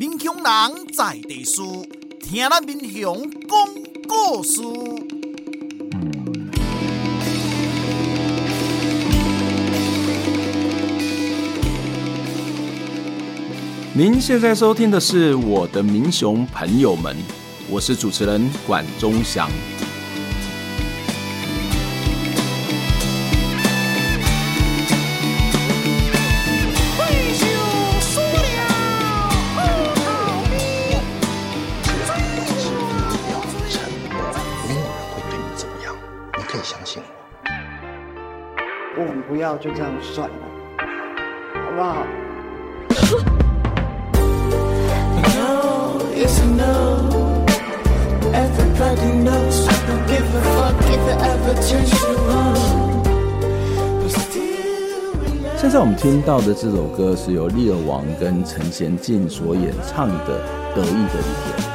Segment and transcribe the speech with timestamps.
[0.00, 1.86] 民雄人在地书，
[2.20, 3.68] 听咱民雄讲
[4.08, 4.62] 故事。
[13.92, 17.14] 您现在收听的是我的民雄朋友们，
[17.68, 19.50] 我是主持人管中祥。
[39.60, 40.34] 就这样算了，
[41.52, 42.06] 好不好？
[55.58, 60.40] 现在我们听到的这首歌是由利尔王跟陈贤进所演唱的
[60.74, 61.69] 《得意的一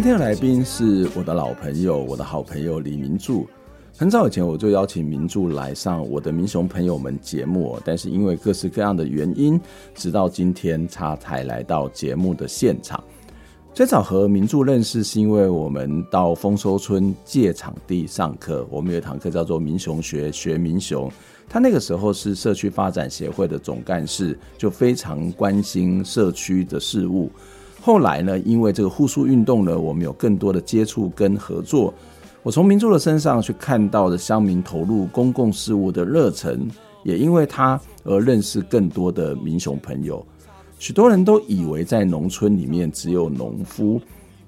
[0.00, 3.46] 今天的来宾是我的老朋友，我的好朋友李明柱。
[3.94, 9.60] 很早以前我就邀请明柱来上我的民雄朋友们节目，但是因为各式各样的原因，
[9.94, 13.04] 直到今天他才来到节目的现场。
[13.74, 21.12] 最早和明柱认识是因为我们到丰收村借场地上课，我们有一堂课叫做民雄学学民雄。
[21.46, 27.30] 他那个时候是社区发展协会的总干事，就非常关心社区的事务。
[27.80, 31.92] 后来呢，因为这个护树运动呢，我们有更多的接触跟合作。
[32.42, 36.68] 我从明柱的身上去看到的乡民投入公共事务的热忱，
[37.04, 40.24] 也因为他而认识更多的民雄朋友。
[40.78, 44.00] 许多人都以为在农村里面只有农夫，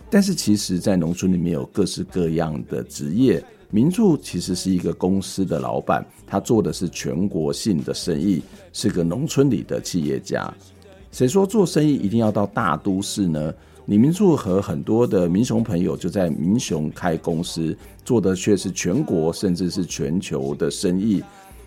[0.09, 3.43] 但是其实在农村里面有各式各样的职业。
[3.71, 8.43] 明柱其实是一个公司的老板，他做的是全国性的生意，
[8.73, 10.53] 是个农村里的企业家。
[11.13, 13.53] 谁说做生意一定要到大都市呢？
[13.87, 21.23] 李明柱和很多的民雄朋友就在民雄开公司，做的却是全国甚至是全球的生意。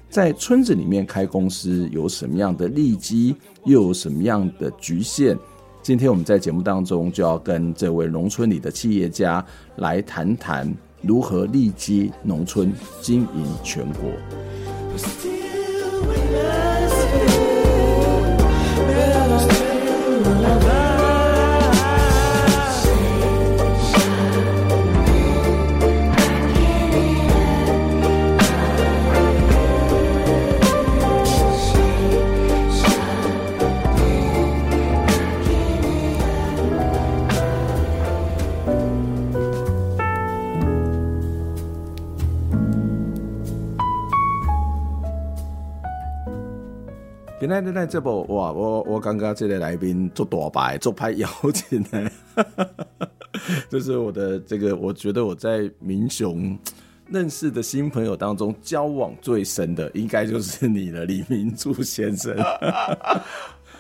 [0.09, 3.35] 在村子里面开公司有什么样的利基，
[3.66, 5.38] 又有什么样的局限？
[5.83, 9.45] 今天我们在节目当中就要跟这位农村里的企业家
[9.75, 14.09] 来谈谈如何利基农村，经营全国。
[20.45, 20.84] love.
[47.47, 52.09] 那那那这不哇，我我刚刚这位来宾做大牌做拍邀请呢，
[53.69, 56.57] 这是我的这个，我觉得我在民雄
[57.09, 62.35] 认识的新朋友当中交往最深的，应该就是你了，李明柱先生。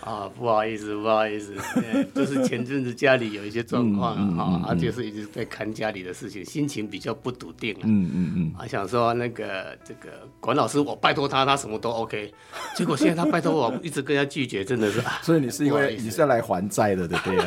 [0.05, 1.53] 啊，不好意思，不好意思，
[2.13, 12.31] 就是前阵子家里有一些状况啊，而且是一直在看家里的事情，心情比较不笃定嗯嗯嗯，啊，想说那个这个管老师，我拜托他，他什么都 OK，
[12.77, 15.01] 结果现在他拜托我，一直跟他拒绝，真的是。
[15.23, 17.37] 所以你是因为你是要来还债的，对不对？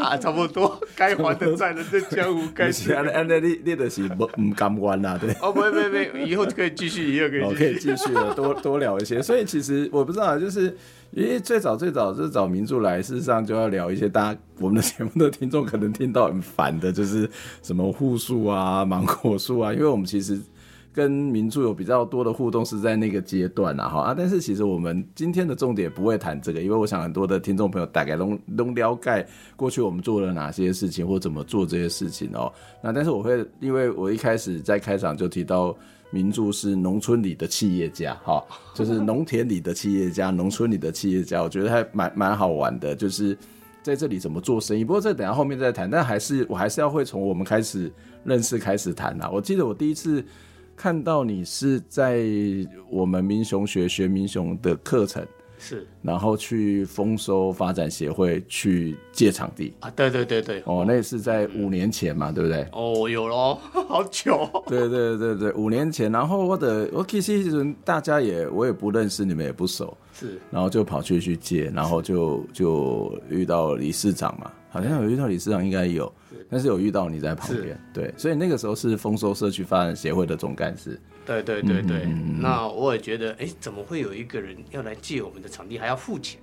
[0.00, 2.92] 啊， 差不多，该还的债了这江湖该 是。
[2.92, 5.30] 安安那你你的是不不甘愿啦，对。
[5.42, 5.70] 哦，不不
[6.12, 9.20] 不，以后就可以继续，以后可以继续，可以继续了，多多聊一些。
[9.22, 10.76] 所以其实我不知道，就是。
[11.10, 17.26] 因为最早最早是找明著来，事实上就要聊一些大家我们的节目的听众可能听到很烦的，就是
[17.62, 19.72] 什么护树啊、芒果树啊。
[19.72, 20.38] 因为我们其实
[20.92, 24.14] 跟明柱有比较多的互动是在那个阶段啊，哈啊。
[24.16, 29.26] 但是其实我们今天的重点不会谈这个，因为我想很多的听众朋友大概都都了解
[29.56, 32.52] 过去我们做了哪些事情或怎么做这些事情哦。
[32.82, 35.76] 那但是我会，因为我一开始在开场就提到。
[36.10, 38.42] 明柱是农村里的企业家，哈，
[38.72, 43.36] 就是农田里的企业家，农村里的企业家，我觉得还蛮蛮好玩的，就是
[43.82, 44.82] 在这里怎么做生意。
[44.82, 47.92] 不过这等下后面再谈，但还是我还是要会从我们开始
[48.24, 49.28] 认识开始谈啊。
[49.30, 50.24] 我记得我第一次
[50.78, 52.24] 看到你是在
[52.88, 55.26] 我们民雄学学民雄的课程，
[55.58, 59.74] 是，然后去丰收发展协会去借场地。
[59.80, 62.64] 啊，对对对对，哦，那是在五年前嘛，嗯、对不对？
[62.70, 63.58] 哦，有咯，
[63.88, 64.48] 好久。
[64.68, 76.12] 对对对对，五年前，然后我的我其实大家也我也不认识，你们也不熟，是，然后就跑去去借，然后就就遇到理事长嘛，好像有遇到理事长，应该有，
[76.50, 81.00] 但是有遇到你在旁边，对，所以那个时候是丰收社区发展协会的总干事。
[81.24, 86.40] 对对对对，嗯、那我也觉得，哎，怎么会有一个人要来借我们的场地，还要付钱？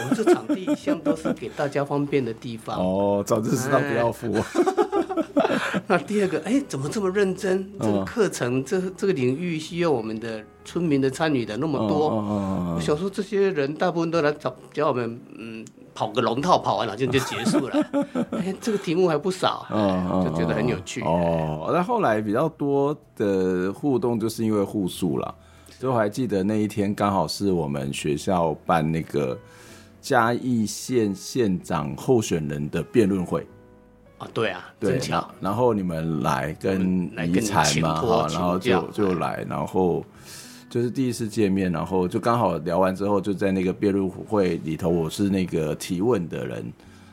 [0.00, 2.78] 我们这场地一向都是给大家方便的地方。
[2.78, 4.32] 哦，早就知道不要付。
[5.86, 7.70] 那第二个，哎，怎么这么认真？
[7.80, 12.08] 这个课程，哦、这这个领域需要我们的村民的参与的那么多。
[12.08, 15.64] 哦我想说，这些人大部分都来找叫我们，嗯。
[15.96, 17.90] 跑个龙套，跑完了就就结束了。
[18.34, 21.00] 哎，这个题目还不少，嗯、就觉得很有趣。
[21.02, 25.32] 哦，那后来比较多的互动，就是因为户宿了。
[25.78, 29.38] 所以我还记得那一天刚好是我们学校办那个
[30.04, 33.46] 嘉义县县长候选人的辩论会。
[34.18, 35.00] 啊，对啊，对，
[35.40, 40.04] 然后你们来跟遗产嘛，然后就就来，然后。
[40.70, 46.64] 就是第一次见面，然后就刚好聊完之后，就在那个辩论会里头，我是那个提问的人，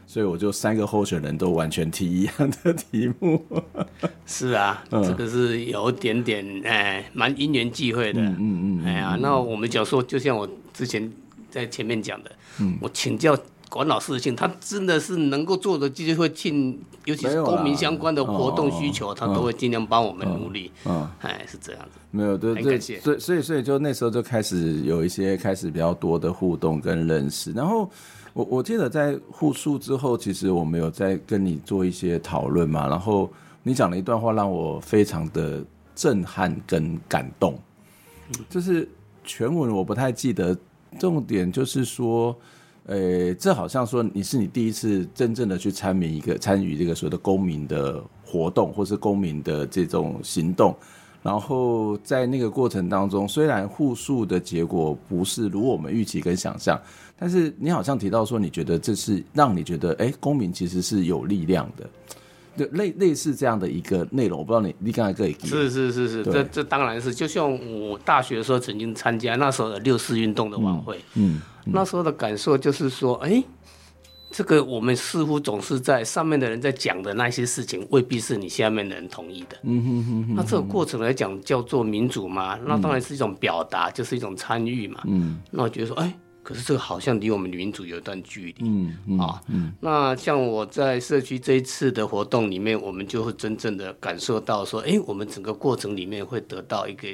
[0.08, 2.34] 所以我就三个候选人都完全提一样
[2.64, 3.40] 的题目。
[4.26, 8.20] 是啊，嗯、这个是有点点哎，蛮因缘际会的。
[8.20, 11.12] 嗯嗯，嗯哎呀，那我们讲说，就像我之前
[11.52, 13.38] 在前面讲的，嗯，我请教。
[13.70, 20.70] 管老事情，他真的是能够做的，就会尽，尤其是公民相关的活动需求，他都会尽量帮我们努力。
[20.84, 21.98] 嗯，哎，是这样子。
[22.12, 27.54] 没有，对对，所以所以所以就那时候就开始有一些开始比较多的互动跟认识。
[27.54, 27.90] 然后
[28.34, 32.90] 我我记得在互诉之后，其实我们有在跟你做一些讨论嘛。
[32.90, 33.32] 然后
[33.64, 35.64] 你讲了一段话，让我非常的
[35.96, 37.58] 震撼跟感动。
[38.50, 38.86] 就是
[39.24, 40.54] 全文我不太记得，
[41.00, 42.36] 重点就是说。
[42.88, 50.76] 呃、这好像说你是你第一次真正的去参与一个参与这个所谓的公民的活动，或是公民的这种行动。
[51.22, 56.78] 然后在那个过程当中，虽然户宿的结果不是如我们预期跟想象，
[57.16, 61.88] 但是你好像提到说，你觉得这是让你觉得，哎、公民其实是有力量的。
[62.56, 71.36] 对，类类似这样的一个内容，我不知道你你刚才可以是是是是，对这这当然是，就像我大学的时候曾经参加那时候的六四运动的晚会，嗯。
[71.36, 71.42] 嗯
[71.74, 73.22] 那时候的感受就是说，
[74.32, 79.56] 这个我们似乎总是在上面的人在讲的那些事情，未必是你下面的人同意的。
[79.62, 80.36] 嗯哼哼哼。
[80.36, 82.58] 那这个过程来讲叫做民主嘛？
[82.66, 85.02] 那当然是一种表达，嗯、就是一种参与嘛。
[85.06, 85.40] 嗯。
[85.52, 86.20] 那我觉得说，哎、欸，
[86.52, 88.56] 可是这个好像离我们民主有一段距离。
[88.60, 89.20] 嗯嗯。
[89.20, 89.74] 啊，嗯。
[89.80, 97.08] 那像我在社区这一次的活动里面，我们就会真正的感受到说，哎、欸，我们整个过程里面会得到一个。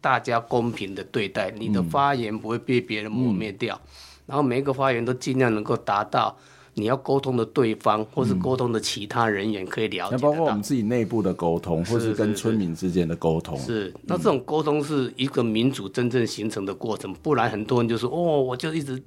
[0.00, 3.88] 大家公平的对待，你的发言不会被别人抹灭掉，嗯、
[4.26, 6.36] 然后每一个发言都尽量能够达到
[6.74, 10.16] 你要沟通的对方，或是沟通的其他人员可以了解。
[10.16, 13.56] 那包括我们自己内部的沟通，或是跟村民之间的沟通。
[13.58, 19.02] 是，是，是，是，那这种沟通是一个民主真正形成的过程，不然很多人就说哦，我就一直。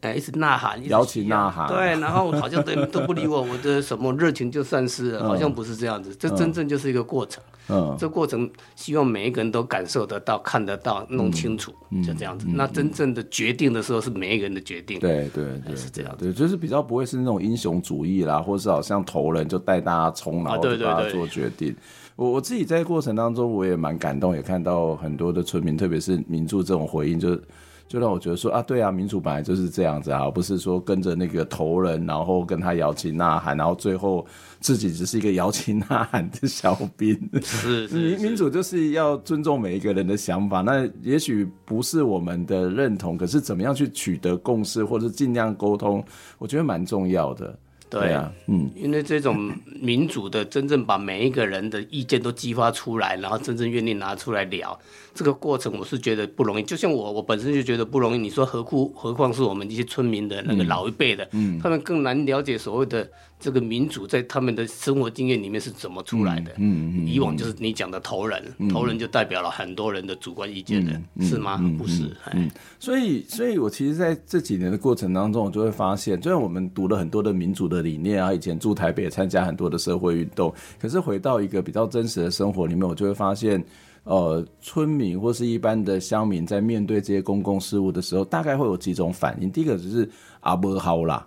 [0.00, 7.42] 哎，一直呐喊，摇旗呐喊，对，然后好像都都不理我，我的什么热情就丧失了， 好像不是这样子，这真正就是一个过程。
[7.44, 7.57] 嗯，
[7.98, 11.72] 这过程希望每一个人都感受得到、看得到、弄清楚，
[12.04, 12.46] 就这样子。
[12.48, 14.98] 那真正的决定的时候是每一个人的决定。
[14.98, 16.14] 对对对，是这样。
[16.18, 21.74] 对，就是比较不会是那种英雄主义啦，或是好像头人就带大家冲，然后就大家做决定。
[22.16, 27.42] 我我自己在过程当中我也蛮感动，也看到很多的村民，特别是民众这种回应，就是。
[27.88, 34.26] 就让我觉得说啊，对啊，民主本来就是这样子啊，不是说跟着那个头人，然后跟他摇旗呐喊，然后最后
[34.60, 37.18] 自己只是一个摇旗呐喊的小兵。
[37.42, 40.60] 是，民民主就是要尊重每一个人的想法。
[40.60, 46.04] 那也许不是我们的认同，可是怎么样去取得共识，或者尽量沟通，
[46.36, 47.58] 我觉得蛮重要的。
[47.90, 54.78] 对啊，嗯，因为这种民主的真正把每一个人的意见都激发出来，然后真正愿意拿出来聊，
[55.14, 56.62] 这个过程我是觉得不容易。
[56.62, 58.18] 就像我，我本身就觉得不容易。
[58.18, 63.08] 你说何苦何况是我们一些村民的那个老一辈的，嗯，他们更难了解所谓的。
[63.40, 66.52] 这个民主在他们的生活经验里面是怎么出来的？
[66.56, 71.58] 嗯嗯，以往就是你讲的头人，头人就代表了很多人的主观意见的，是吗？
[71.78, 72.10] 不是。
[72.32, 83.64] 嗯，所以，所以我其实在这几年的过程当中，我就会发现，虽然我们读了很多的民主的理念啊，以前住台北也参加很多的社会运动，可是回到一个比较真实的生活里面，我就会发现，
[84.02, 89.48] 呃，村民或是一般的乡民在面对这些公共事务的时候，大概会有几种反应。
[89.48, 91.24] 第一个就是啊，不好啦。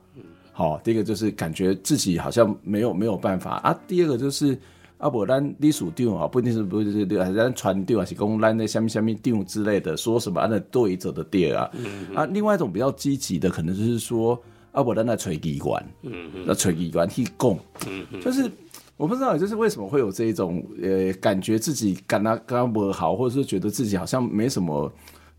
[0.54, 3.78] 好，第一个就是感觉自己好像没有没有办法啊。
[3.88, 4.58] 第二个就是，
[4.98, 11.70] 啊，不，咱隶属定啊，不一定是不是对，还是咱船定，还是公咱的下面下面定之类的，说什么啊那对者的对啊。
[11.74, 14.38] 嗯、啊，另外一种比较积极的，可能就是说，
[14.74, 18.52] 啊，不，咱来找机关，嗯嗯，那找机关去供，嗯嗯，就是
[18.98, 24.92] 我不知道，就是为什么会有这一种呃，感觉自己感到刚刚不好，或者是觉得自己好像没什么。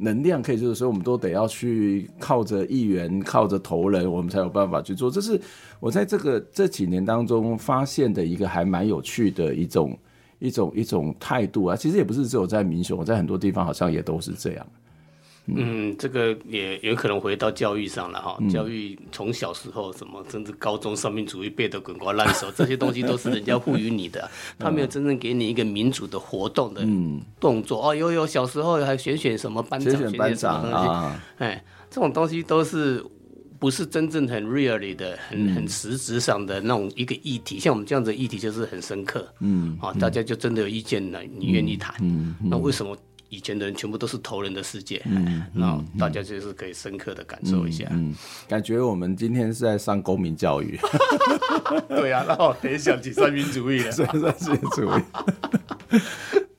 [0.03, 5.09] 能量可以就是说，我们都得要去靠着议员、靠着头人，我们才有办法去做。
[5.09, 5.41] 这是
[5.79, 9.97] 我在这个这几年当中发现的一个还蛮有趣的一种
[10.41, 11.77] 一种一种态度啊。
[11.77, 14.67] 其实也不是只有在民雄，我在很多地方好像也都是这样。
[15.47, 18.39] 嗯，这个也有可能回到教育上了哈。
[18.49, 26.87] 教育从小时候什么，甚至高中三民主义背得滚瓜烂熟，这些东西都是人家赋予你的， 他没有真正给你一个民主的活动的
[27.41, 27.89] 动作。
[27.89, 33.05] 哦，有有，小时候还选选什么班长，选选班长啊，哎，这种东西都是
[33.59, 37.59] 不是真正很 really 的、很很实质上的那种一个议题。
[37.59, 42.97] 像我们这样子的议题就是很深刻，嗯，啊，大家就真的有意见了，你愿意谈，嗯，那为什么？
[43.33, 48.15] 以前的人全部都是头人的世界，嗯， 那大家就是可以深刻的感受一下，嗯，嗯，
[48.47, 50.79] 感觉我们今天是在上公民教育，
[51.89, 54.23] 对啊，然后联想起三民主义了， 三民
[54.73, 55.03] 主义，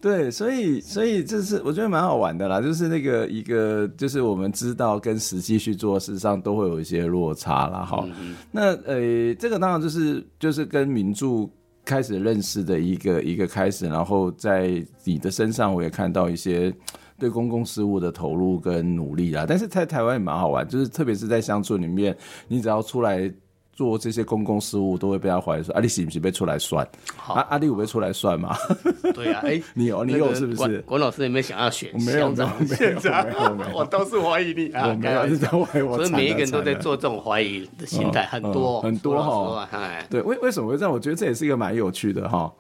[0.02, 7.86] 对，所以所以这是我觉得蛮好玩的啦，就是那个一个就是我们知道跟实际去做，事实上都会有一些落差啦。
[7.86, 11.48] 哈，嗯，那呃，这个当然就是就是跟民助。
[11.94, 16.74] 开始认识的一个一个开始，然后在你的身上，我也看到一些
[17.20, 19.46] 对公共事务的投入跟努力啦。
[19.48, 23.32] 但是在台湾也蛮好玩，就是特别是在乡村里面，你只要出来。
[23.76, 26.88] 做这些公共事务都会被他怀疑说，啊，你是不是被出来算？
[27.28, 28.56] 阿阿力有被出来算吗？
[29.14, 30.80] 对啊，哎、欸， 你有，你有是不是？
[30.82, 31.90] 管老师有没有想要选？
[32.06, 35.98] 没有， 没有，没有，我都是怀疑你啊，我没有，是在怀疑我。
[35.98, 39.68] 所以每一个人都在做这种怀疑的心态，很多很多哈。
[39.72, 40.92] 哎，对，为为什么会这样？
[40.94, 42.52] 我觉得这也是一个蛮有趣的哈。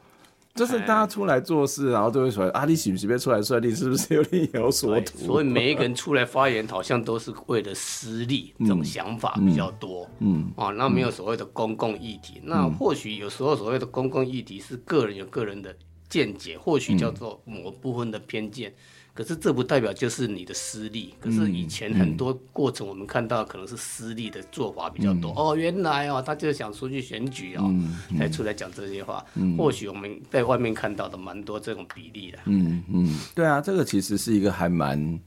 [0.56, 10.08] 就是大家出来做事，然后都会说：“啊，你喜不喜欢出来算你是不是有点有所图？”所以每一个人出来发言，好像都是为了私利，这种想法比较多。
[10.20, 12.40] 嗯，啊，那没有所谓的公共议题。
[12.44, 15.76] 那或许有时候所谓的公共议题是个人有个人的
[16.08, 18.72] 见解，或许叫做某部分的偏见。
[19.14, 21.14] 可是这不代表就是你的私利。
[21.20, 25.32] 可是以前很多过程，我们看到可能是私利的做法比较多。
[25.32, 29.24] 嗯、哦，原来哦，他就是想出去选举哦，嗯嗯、才出来讲这些话。
[29.36, 32.40] 嗯、或许我们在外面看到的蛮多这种比例的。
[32.46, 35.20] 嗯嗯，对啊，这个其实是一个还蛮。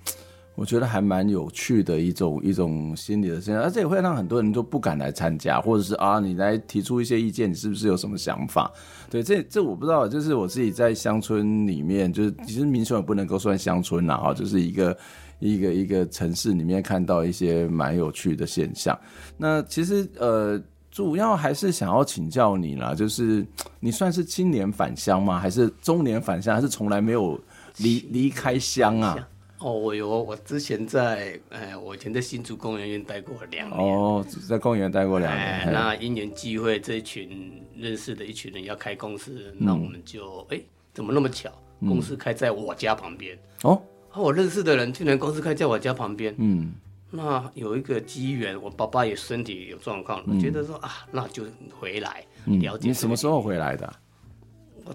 [0.56, 8.72] 我觉得还蛮有趣的一种一种心理的现象，而且也会让很多人都不敢来参加，或者是啊，你来提出一些意见，你是不是有什么想法？
[9.10, 14.96] 对，这这我不知道，就是我自己在乡村里面，就是其实民雄也不能够算乡村啦，哈，就是一个
[15.40, 18.98] 一个一个城市里面看到一些蛮有趣的现象。
[19.36, 20.58] 那其实呃，
[20.90, 23.46] 主要还是想要请教你啦，就是
[23.78, 25.38] 你算是青年返乡吗？
[25.38, 26.54] 还是中年返乡？
[26.54, 27.38] 还是从来没有
[27.76, 29.28] 离离开乡啊？
[29.58, 33.80] 哦，我有，我之前在，哎，我以前在新竹公园院待过两年。
[33.80, 35.46] 哦，在公园待过两年。
[35.46, 40.60] 哎，那因缘际会，这一群认识的一群人要开公司，嗯、那我们就，哎，
[40.92, 41.50] 怎么那么巧？
[41.80, 43.38] 公司开在我家旁边。
[43.62, 43.80] 哦、
[44.14, 46.34] 嗯，我认识的人，竟然公司开在我家旁边。
[46.38, 46.74] 嗯，
[47.10, 51.44] 那有一个机缘，我爸爸也身体有状况，我觉得说啊，那就
[51.78, 52.90] 回来了解、嗯。
[52.90, 53.90] 你什么时候回来的？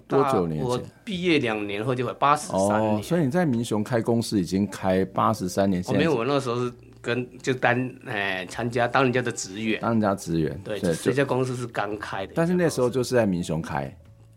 [0.06, 0.68] 多久年前？
[0.68, 2.96] 我毕业两年后就会八十三年。
[2.96, 5.82] 哦，所以你在民雄开公司已经开八十三年。
[5.86, 10.60] 我没有，我那时候是跟就当哎参加当人家的职员，当人家职员。
[10.64, 12.32] 对，这家公司是刚开的。
[12.34, 13.94] 但是那时候就是在民雄开。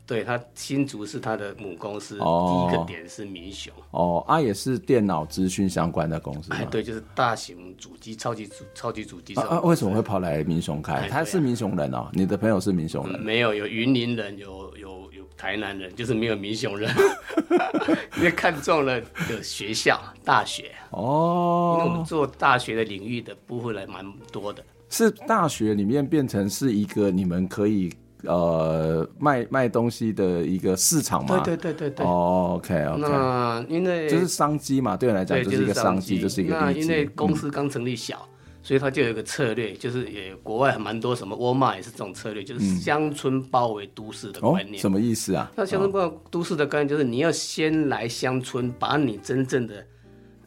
[0.08, 3.74] 对，他新竹是他的母公司，哦、第一个点是民雄。
[3.90, 6.54] 哦，啊，也是电脑资讯相关的公司。
[6.54, 9.34] 哎，对，就是大型主机、超级主、超级主机。
[9.34, 10.94] 啊，啊，为什么会跑来民雄开？
[10.94, 13.20] 哎、他是民雄人哦，你的朋友是民雄人？
[13.20, 15.05] 嗯、没有，有云林人，有有有
[15.38, 16.90] 台南人，就是没有民雄人。
[18.18, 24.64] 因为看中了的学校大学哦，因为我们做大学的领域的部分来蛮多的。
[24.90, 27.94] 是大学里面变成是一个你们可以。
[28.28, 32.06] 呃，卖卖东西的一个市场嘛，对对对对对。
[32.08, 33.00] 哦，OK，OK。
[33.00, 36.60] 那因为就是商机嘛，对你来讲就是一个商机，就是一个。
[36.60, 38.28] 那因为公司刚成立小，
[38.66, 44.80] 所以他就有一个策略，就是也国外还蛮多什么沃尔玛也是这种策略，就是乡村包围都市的观念。
[44.80, 45.52] 什么意思啊？
[45.56, 49.86] 那乡村包围都市的概念就是你要先来乡村，把你真正的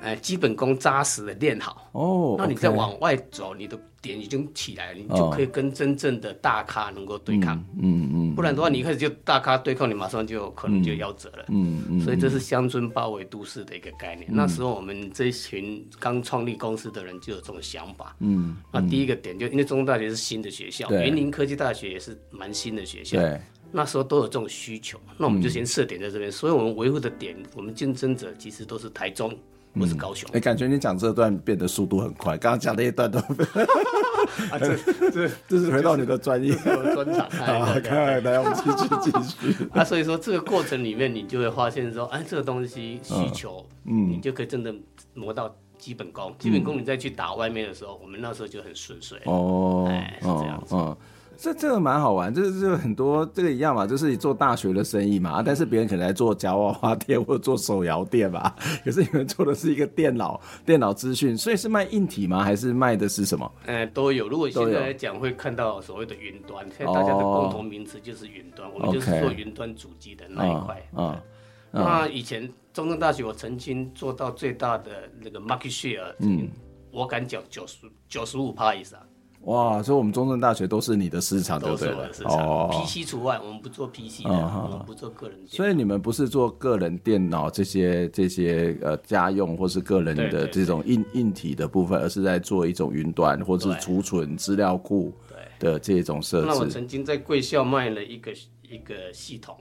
[0.00, 1.88] 哎基本功扎实的练好。
[1.92, 2.34] 哦。
[2.36, 3.78] 那你再往外走，你的。
[4.00, 7.56] 点已经起来了，你就可以跟真正的大咖能够对抗。
[7.80, 11.44] 嗯嗯，不然的话，你一开始就大咖对抗，你马上就可能就夭折了。
[11.48, 14.28] 嗯嗯，所以这是乡村包围都市的一个概念。
[14.30, 18.14] 那时候我们这一群刚创立公司的人就有这种想法。
[18.20, 23.18] 嗯，那第一个点就因为中山大学是新的学校，云林科技大学也是蛮新的学校。
[23.18, 23.40] 对，
[23.72, 29.36] 那时候都有这种需求，那我们就先设点在这边，嗯、所以我们维护的点，我们竞争者其实都是台中。
[29.72, 33.18] 不是高雄，哎、嗯欸，感觉你讲这段变得速度很快，刚刚讲那一段都，
[34.50, 34.76] 啊，这
[35.10, 36.54] 这 这是回到你的专业。
[36.54, 39.68] 专长，好，来来，我们继续继续。
[39.72, 44.74] 啊，所以说这个过程里面，你就会发现说，哎，这个东西需求，嗯，你就可以真的
[45.14, 49.18] 磨到基本功，基本功你再去打外面的时候，我们那时候就很顺遂。
[49.24, 50.74] 哦，哎，是这样子。
[50.74, 50.96] 哦
[51.40, 62.42] 这这个蛮好玩，就是就很多这个一样嘛，就是你做大学的生意嘛，但是别人可能来做夹娃娃店或者做手摇店吧，可是你们做的是一个电脑电脑资讯，所以是卖硬体吗？
[62.42, 63.48] 还是卖的是什么？
[63.66, 64.28] 呃，都有。
[64.28, 70.82] 如果现在来讲，会看到所谓的云端，现在大家的共同名词就是云端，我们就是做云端主机的那一块。
[70.92, 71.22] 啊，
[71.70, 76.48] 那以前中正大学我曾经做到最大的那个 market share，嗯，
[76.90, 77.76] 我敢讲九十
[78.08, 78.98] 九十五趴以上。
[79.42, 81.88] 哇，所以我们中正大学都是你的市场，对不对？
[82.24, 85.38] 哦，PC 除外，我们不做 PC 的，我们不做个人。
[85.46, 95.14] 所以你们不是做个人电脑这些这些呃家用或是个人的这种硬硬体的部分，而是在做一种云端或是储存资料库
[95.58, 96.46] 的这种设置。
[96.46, 98.32] 那我曾经在贵校卖了一个
[98.68, 99.56] 一个系统，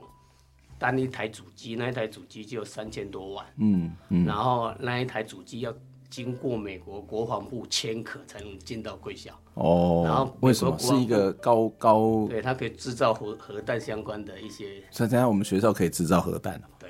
[0.78, 5.72] 单一台主机，那一台主机就三千多万，嗯嗯，然后那一台主机要。
[6.10, 12.26] 经过美国国防部签可才能进到贵校哦，然后为什么是一个高高？
[12.28, 14.82] 对，它可以制造核核弹相关的一些。
[14.90, 16.88] 所以，等下我们学校可以制造核弹对，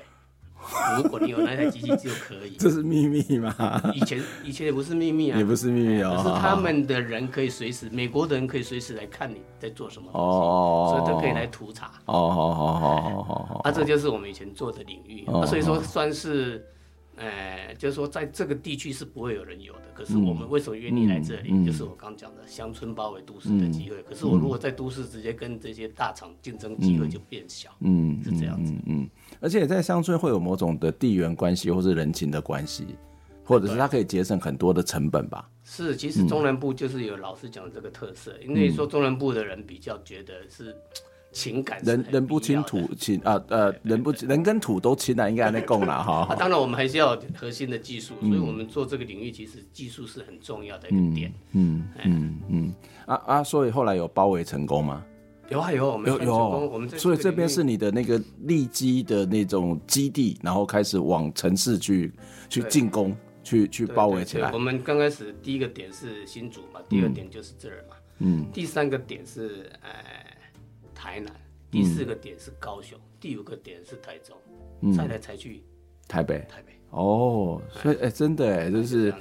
[0.97, 2.55] 如果你有那台机器就可以。
[2.59, 3.91] 这是秘密吗？
[3.93, 6.13] 以前以前也不是秘密啊，也不是秘密哦。
[6.15, 13.61] 可是他们的人可以随时，美国的人可以随时来看你在做什么哦，所以都可以来图查哦，好好好好好好。
[13.65, 16.65] 啊，这就是我们以前做的领域啊，所以说算是。
[17.19, 19.81] 哎，就是说，在这个地区是不会有人有的。
[19.93, 21.49] 可是我们为什么愿意来这里？
[21.51, 23.97] 嗯嗯、就是我刚讲的乡村包围都市的机会。
[23.97, 27.69] 嗯、可是我如果在都市直接跟这些大厂竞争，机会就变小。
[27.81, 28.71] 嗯，是这样子。
[28.85, 29.09] 嗯，嗯，
[29.41, 32.85] 而且在乡村会有某种的地缘关系，或是人情的关系，
[33.43, 35.49] 或者是它可以节省很多的成本吧。
[35.65, 40.75] 是，其实中南部就是有老师讲的这个特色，因为说中南部的人比较觉得是。
[41.31, 46.35] 情感人人不亲土亲啊呃人不人跟土都亲了，应该那够了哈。
[46.39, 51.31] 当然我们还是要有核心的技术，所以我们做这个领域其实技术是很重要的一个点。
[51.51, 52.73] 嗯嗯嗯
[53.05, 55.05] 啊啊，所以后来有包围成功吗？
[55.49, 62.11] 有啊有，我们有有我们所以这边是你的那个立基的那种基地，然后开始往城市去
[62.49, 64.51] 去进攻，去去包围起来。
[64.51, 69.89] 我们刚开始第一个点是新竹嘛，第二点就是这儿嘛，嗯，第三个点是呃。
[70.99, 71.33] 台南，
[71.71, 74.35] 第四个点是高雄，嗯、第五个点是台中，
[74.81, 75.63] 嗯、再来才去
[76.09, 76.39] 台北。
[76.49, 76.73] 台北。
[76.89, 79.13] 哦，所以哎、欸，真的哎，就是，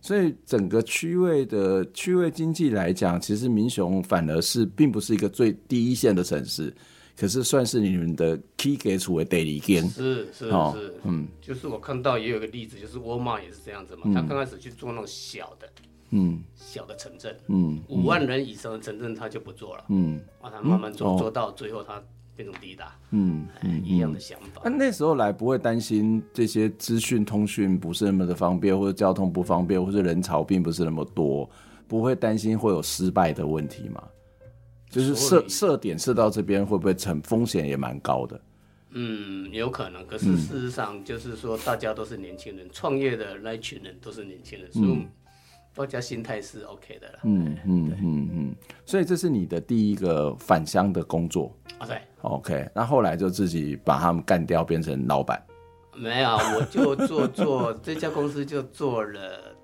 [0.00, 6.74] 所以整个区位的区位经济来讲，其实民雄反而是并不是一个最第一线的城市，
[7.18, 9.86] 可是算是你们的 key 给处为代理店。
[9.90, 15.68] 是是是，哦、嗯，就是我看到也有个例子，就是沃尔玛也是这样子嘛，嗯、他刚开始去做那种小的。
[16.10, 22.02] 嗯，小的城镇，嗯，五万人以上的城镇他就不做了，嗯，啊，他慢慢做，做到最后他
[22.36, 23.46] 变成第一大，嗯，
[23.82, 24.60] 一样的想法。
[24.64, 31.48] 那那时候来不会担心这些资讯通讯不是那么的方便，或者交通不方便，或者人潮并不是那么多，
[31.88, 34.02] 不会担心会有失败的问题吗？
[34.88, 38.40] 就是设设点设到这边会不会成风险也蛮高的？
[38.90, 40.06] 嗯，有可能。
[40.06, 45.06] 可是事实上就是说，大家都是年轻人，创业的那一群人都是年轻人，所以。
[45.76, 47.18] 大家心态是 OK 的了。
[47.24, 51.54] 嗯嗯嗯嗯，所以这是你的第一个返乡的工作。
[51.78, 52.00] 啊对。
[52.22, 55.40] OK，那后来就自己把他们干掉，变成老板。
[55.94, 59.54] 没有，我就做做这家公司，就做了，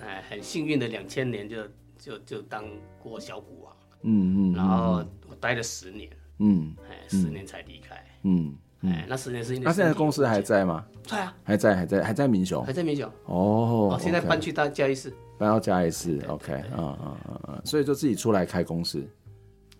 [0.00, 1.56] 哎，很幸运的两千年就
[1.98, 2.64] 就就当
[3.02, 3.72] 过小股王。
[4.02, 4.54] 嗯嗯。
[4.54, 6.10] 然后我待了十年。
[6.38, 6.74] 嗯。
[6.90, 8.02] 哎，十年才离开。
[8.22, 8.56] 嗯。
[8.82, 9.64] 哎，那十年是因为。
[9.66, 10.84] 那现在公司还在吗？
[11.04, 11.36] 在啊。
[11.44, 12.64] 还在，还在，还在民雄。
[12.64, 13.08] 还在民雄。
[13.26, 13.98] 哦。
[14.00, 15.12] 现在搬去大嘉义市。
[15.40, 19.02] 搬到嘉义市，OK，嗯嗯嗯嗯，所以就自己出来开公司。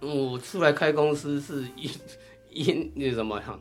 [0.01, 1.91] 我出来开公司是因
[2.49, 3.61] 因那什么哈，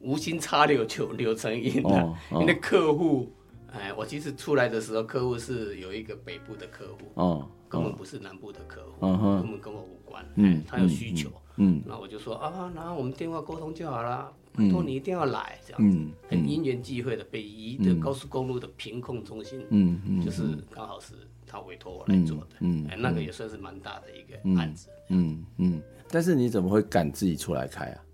[0.00, 3.32] 无心插柳就柳成荫的，因为客户，
[3.72, 14.30] 哎，我其实出来的时候，客户是有一个北部的客户，哦，根本不是南部的客户，哦、根本跟我无关，嗯，哎、他有需求，嗯，那、嗯、我就说啊，然后我们电话沟通就好了。
[14.54, 21.14] 拜托你一定要来，这样子，很因缘际会的，北宜的高速公路的评控中心，嗯嗯，就是刚好是
[21.46, 25.82] 他委托我来做的，嗯，嗯欸、那个也算是蛮大的一个案子，嗯嗯，嗯。
[26.10, 28.04] 但是你怎么会敢自己出来开啊？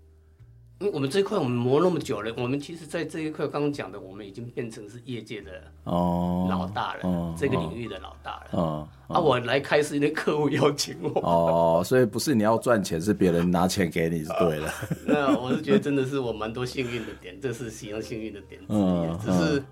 [0.79, 5.51] 因为我们这一块我们磨那么久了，我们其实在这一块刚刚讲的，我们已经变成是业界的
[5.83, 8.47] 哦老大了，哦、这个领域的老大了。
[8.51, 11.19] 哦哦、啊，我来开是因为客户邀请我。
[11.19, 14.73] 哦，所以不是你要赚钱，是别人拿钱给你，是对了。
[15.05, 18.77] 那我是觉得真的是我蛮多幸运的点，这是非常幸运的点之一。
[18.77, 19.63] 嗯、只是，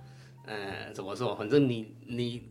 [0.93, 1.33] 怎么说？
[1.35, 2.43] 反正你你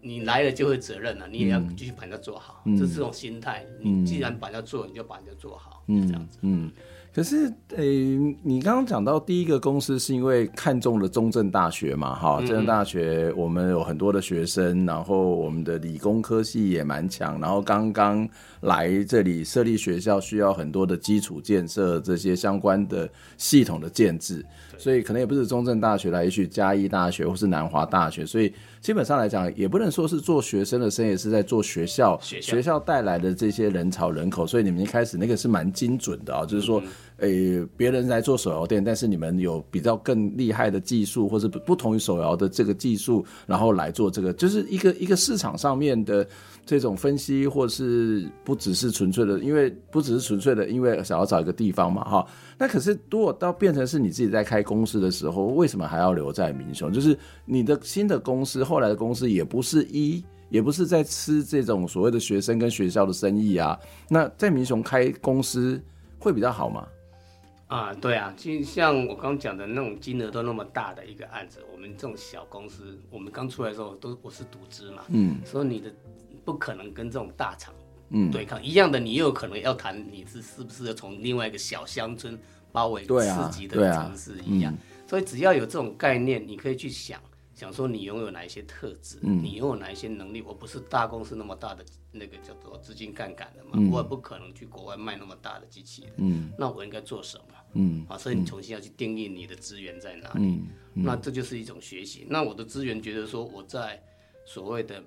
[0.00, 3.64] 你来了就会责任了，你也要继续把它做好，嗯、这是这种心态。
[3.78, 6.38] 你既然把它做，你就把它做好，嗯、这样子。
[6.42, 6.72] 嗯。
[7.12, 12.14] 可是，诶、欸，你刚刚讲到第一个公司是因为看中了中正大学嘛？
[12.14, 18.28] 哈，中正大学我们有很多的学生，然后我们的理工科系也蛮强，然后刚刚
[18.60, 24.46] 来这里设立学校，需要很多的基础建设，这些相关的系统的建制，
[24.80, 36.82] 所以可能也不是中正大学来，也许嘉义大学或是南华大学，所以基本上来讲，也不能说是做学生的生意，是在做学校学校，带来的这些人潮人口，所以你们一开始那个是蛮精准的啊，就是说。
[37.20, 46.26] 诶，别、欸、人来做手摇店，但是你们有比较更厉害的技术，或是不同于手摇的这个技术，然后来做这个，就是一个一个市场上面的
[46.70, 52.24] 这种分析，或是不只是纯粹的，因为不只是纯粹的，因为想要找一个地方嘛，哈。
[52.56, 56.92] 那可是如果到变成是你自己在开公司的时候，为什么还要留在民雄？
[56.92, 63.76] 就是你的新的公司，后来的公司也不是一，也不是在吃这种所谓的学生跟学校的生意啊。
[64.08, 65.82] 那在民雄开公司
[66.20, 66.86] 会比较好吗？
[67.66, 75.88] 啊，对啊，就像我刚讲的那种金额都那么大的一个案子，我们这种小公司，我们刚出来的时候都我是独资嘛，嗯，所以你的
[76.50, 77.72] 不可能跟这种大厂
[78.32, 82.36] 对抗，嗯、一样的，你又有可能要谈你是是不是要从另外一个小乡村
[82.72, 87.20] 包围四级的城市一样，啊啊嗯、所以只要有这种概念，你可以去想。
[87.52, 90.40] 想说你拥有哪一些特质，嗯、你拥有哪一些能力？
[90.40, 96.12] 我不是大公司那么大的那个叫做资金杠杆的嘛，嗯、我也不可能去国外卖那么大的机器人。
[96.16, 97.54] 嗯，那我应该做什么？
[97.74, 100.40] 嗯，啊，所以你重新要去定义你的资源在哪里。
[100.42, 102.26] 嗯，嗯，那这就是一种学习。
[102.30, 104.02] 那我的资源觉得说我在
[104.46, 105.02] 所谓的。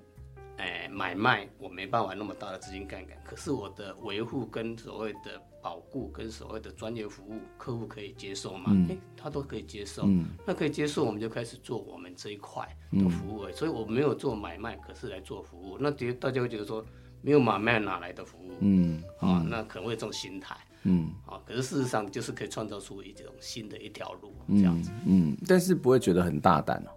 [0.56, 8.66] 哎，买卖我没办法那么大的资金杠杆，可是我的维护跟所谓的保固跟所谓的专业服务，客户可以接受吗？
[8.68, 13.46] 嗯、他都可以接受，嗯、那可以接受，我们就开始做我们这一块的服务。
[13.46, 15.76] 嗯、所以我没有做买卖，可是来做服务。
[15.80, 16.84] 那觉大家会觉得说，
[17.20, 18.52] 没有买卖哪来的服务？
[18.60, 20.56] 嗯，嗯啊，那可能会有这种心态。
[20.84, 25.30] 嗯，啊，可是事实上就是可以创造出一种新的一条路这样子嗯。
[25.30, 26.90] 嗯，但是不会觉得很大胆哦。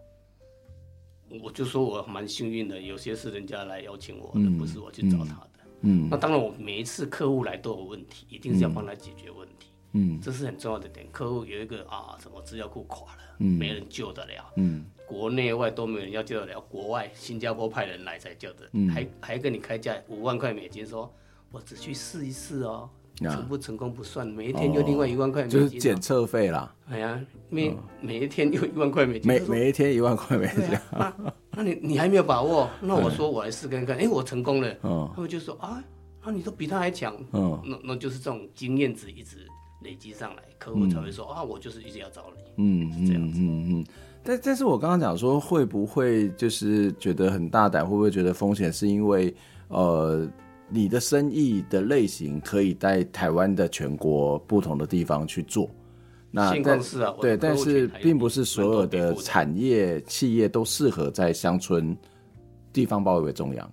[1.42, 5.50] 我就说我蛮幸运的，有些是人家来邀请我的，嗯、不是我去找他的。
[5.82, 9.68] 嗯，那当然，我每一次客户来都有问题，一定是要帮他解决问题。
[9.94, 11.08] 嗯，这是很重要的点。
[11.12, 14.54] 客户有一个啊，什么资料库垮了，嗯、没人救得了。
[14.58, 21.13] 嗯，国内外都没人要救得了，国外新加坡派人来才救的，嗯、还还跟你开价五万块美金说，说
[21.52, 22.90] 我只去试一试哦。
[23.17, 26.71] 全部成功不算，每一天就另外一万块美金，就是检测费啦。
[26.88, 30.63] 哎呀，每每一天又一万块美金，每每一天一万块美金。
[31.51, 32.69] 那你你还没有把握？
[32.80, 34.71] 那我说我来试看看，哎，我成功了。
[35.15, 35.84] 他们就说啊，
[36.23, 37.15] 那你都比他还强。
[37.32, 39.38] 嗯，那那就是这种经验值一直
[39.82, 42.43] 累积上来，客户才会说啊，我就是一直要找你。
[42.58, 43.39] 嗯，是这样子。
[43.41, 43.86] 嗯嗯。
[44.23, 47.84] 但但是我刚刚讲说，会不会就是觉得很大胆？
[47.84, 48.71] 会不会觉得风险？
[48.71, 49.34] 是因为
[49.69, 50.27] 呃。
[50.69, 55.69] 你的生意的类型可以在台湾的全国不同的地方去做，
[56.30, 61.97] 那但是啊，对，但是并不是所有的产业企业都适合在乡村
[62.73, 63.71] 地方包围为中央。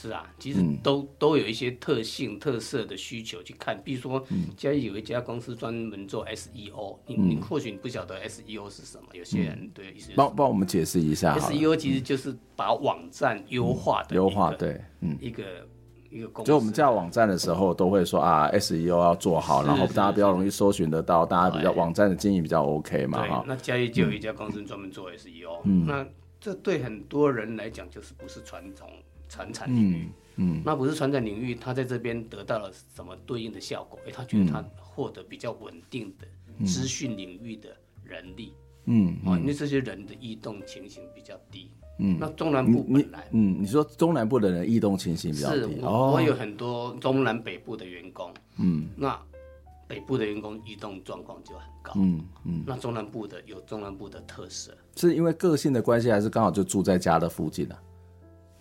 [0.00, 4.24] 是啊，其实都、嗯、都有一些特性特色的需求去看，比如说
[4.56, 11.36] 嘉义有一家公司专门做 SEO，、嗯、你你或许你不晓得 SEO 是什么，有些人对意思帮帮我们解释一下。
[11.36, 15.44] SEO 其实就是把网站优化的优、嗯、化，对，嗯，一个
[16.08, 16.48] 一个公司。
[16.48, 23.44] 就我们在网站的时候都会说啊，SEO 要做好，然后大家比较容易搜寻得到，大家比较网站的经营比较 OK 嘛，哈。
[23.46, 26.06] 那嘉义就有一家公司专门做 SEO，嗯，那
[26.40, 28.88] 这对很多人来讲就是不是传统。
[29.30, 33.98] 传产领域，嗯，嗯，那不是传产领域，他在这边得到了什么对应的效果？
[34.06, 38.52] 哎，他觉得他获得比较稳定的资讯领域的人力，
[38.86, 49.18] 嗯，啊，因为这些人的异动情形比较低，嗯，那中南部本来，嗯，你说中南部的人异动情形比较低，是，我我有很多中南北部的员工，嗯，那
[49.86, 57.76] 北部的员工异动状况就很高，嗯嗯，那中南部的有中南部的特色，是因为个性的关系，还是刚好就住在家的附近呢？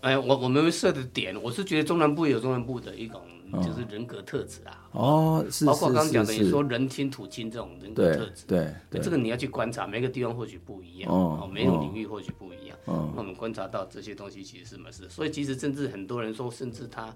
[0.02, 3.22] 哎，我我们设的点，我是觉得中南部有中南部的一种，
[3.62, 4.88] 就是人格特质啊。
[4.92, 12.78] 哦，是包括刚刚讲的，你说人亲土亲这种人格特质，对对，这个你要去观察，每个地方或许不一样，哦，每种领域或许不一样。
[12.88, 15.08] 嗯，那我们观察到这些东西其实是什么事？
[15.10, 17.14] 所以其实甚至很多人说，甚至他，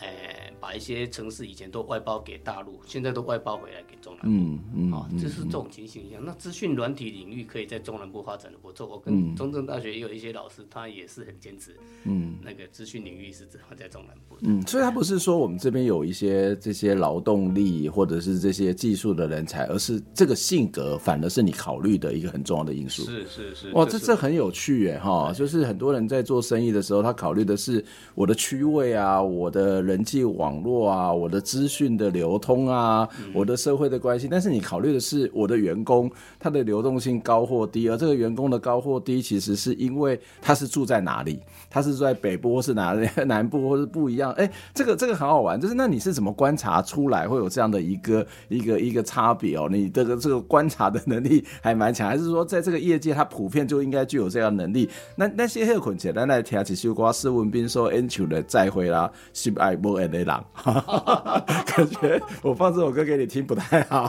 [0.00, 4.28] 呃，把一些城市以前都外包给大陆，现在都外包回来给中南部。
[4.28, 6.22] 嗯嗯，啊、哦，这是这种情形一样。
[6.24, 8.86] 那资讯软体领域可以在中南部发展的不错。
[8.86, 11.76] 我跟中正大学也有一些老师，他也是很坚持。
[12.04, 14.36] 嗯，那个资讯领域是只放在中南部。
[14.40, 23.04] 嗯，所以他不是说我们这边有一些这些劳动力或者是这些技术的人才，而是这个性格反而是你考虑的一个很重要的因素。
[23.04, 23.70] 是是是。
[23.72, 25.30] 哇，这这很有趣耶哈！
[25.30, 27.84] 就是很多人在做生意的时候，他考虑的是
[28.14, 29.89] 我的区位啊，我的。
[29.90, 44.30] 人际网络啊，我的资讯的流通啊，嗯、我的社会的关系，但是你考虑的是我的员工他的流动性高或低，而这个员工的高或低，其实是因为他是住在哪里，他是在北部或是哪里 南部或是不一样。
[44.32, 49.66] 哎、欸，这个这个很好玩，就是那你是怎么观察出来会有这样的一个一个一个差别哦？
[49.70, 54.88] 你这个这个观察的能力还蛮强，还是说在这个业界他普遍就应该具有这样能力？
[55.16, 59.80] 那那些很简单来听，其实我施文彬说 N 球的再会啦，是爱。
[59.80, 60.44] 不爱的狼，
[61.64, 64.06] 感觉我放这首歌给你听不太好。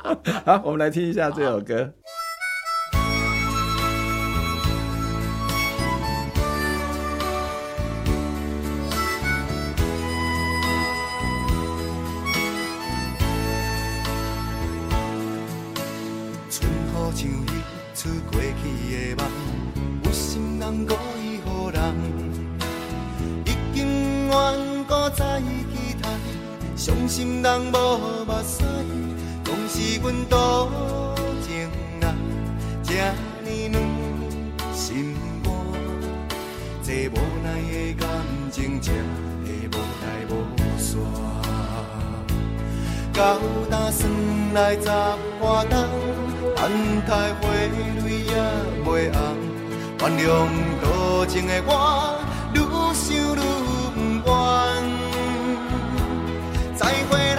[0.46, 1.92] 好，我们来听一下这首歌。
[27.20, 28.64] 心人无目屎，
[29.44, 30.70] 拢是阮多
[31.42, 31.68] 情
[32.00, 32.16] 人，
[32.82, 33.76] 这呢暖
[34.74, 35.52] 心肝，
[36.82, 38.08] 这无奈的感
[38.50, 38.90] 情，这
[39.44, 40.32] 会无来无
[40.78, 40.88] 散。
[43.12, 43.36] 到
[43.68, 44.00] 今算
[44.54, 44.88] 来十
[45.38, 45.74] 花灯，
[46.56, 46.70] 等
[47.06, 47.42] 待花
[48.02, 48.32] 蕊也
[48.82, 49.20] 袂红，
[49.98, 50.26] 原谅
[50.80, 52.18] 多情的我，
[56.90, 57.29] 再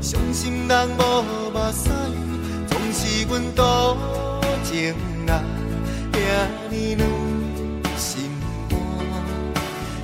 [0.00, 1.90] 伤心人无目屎，
[2.66, 3.96] 总是阮多
[4.64, 4.94] 情
[5.26, 5.44] 人，
[6.10, 6.16] 遐
[6.70, 7.04] 呢暖
[7.98, 8.30] 心
[8.70, 8.78] 肝。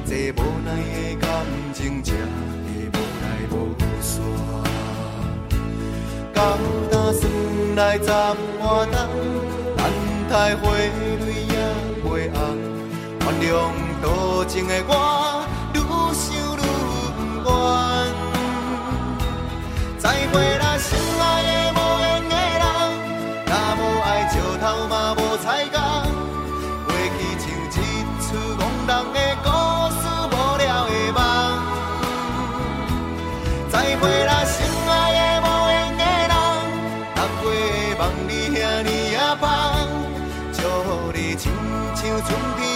[0.04, 1.26] 这无奈的感
[1.72, 3.54] 情，才会无来无
[4.02, 4.12] 散。
[6.34, 7.22] 到今算
[7.76, 8.10] 来十
[8.60, 8.94] 花灯，
[9.78, 9.80] 等
[10.28, 10.76] 待花蕊
[11.48, 11.56] 也
[12.04, 12.38] 袂红，
[13.20, 13.50] 原谅
[14.02, 15.45] 多情的我。
[20.36, 22.62] 再会啦，心爱的无缘的人，
[23.46, 25.80] 若无爱石头嘛无彩工，
[26.84, 27.74] 过去像一
[28.20, 28.26] 出
[28.58, 29.48] 戆人的故
[29.96, 31.18] 事，无了的梦。
[33.70, 34.54] 再会啦，心
[34.90, 36.34] 爱的无缘的人，
[37.14, 39.42] 当过的梦你遐尼也芳，
[40.52, 41.50] 祝福你亲
[41.94, 42.75] 像春天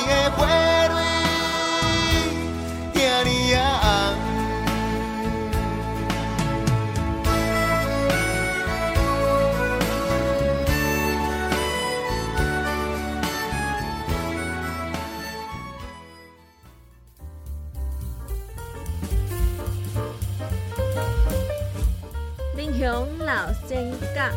[23.33, 24.33] 老先甲，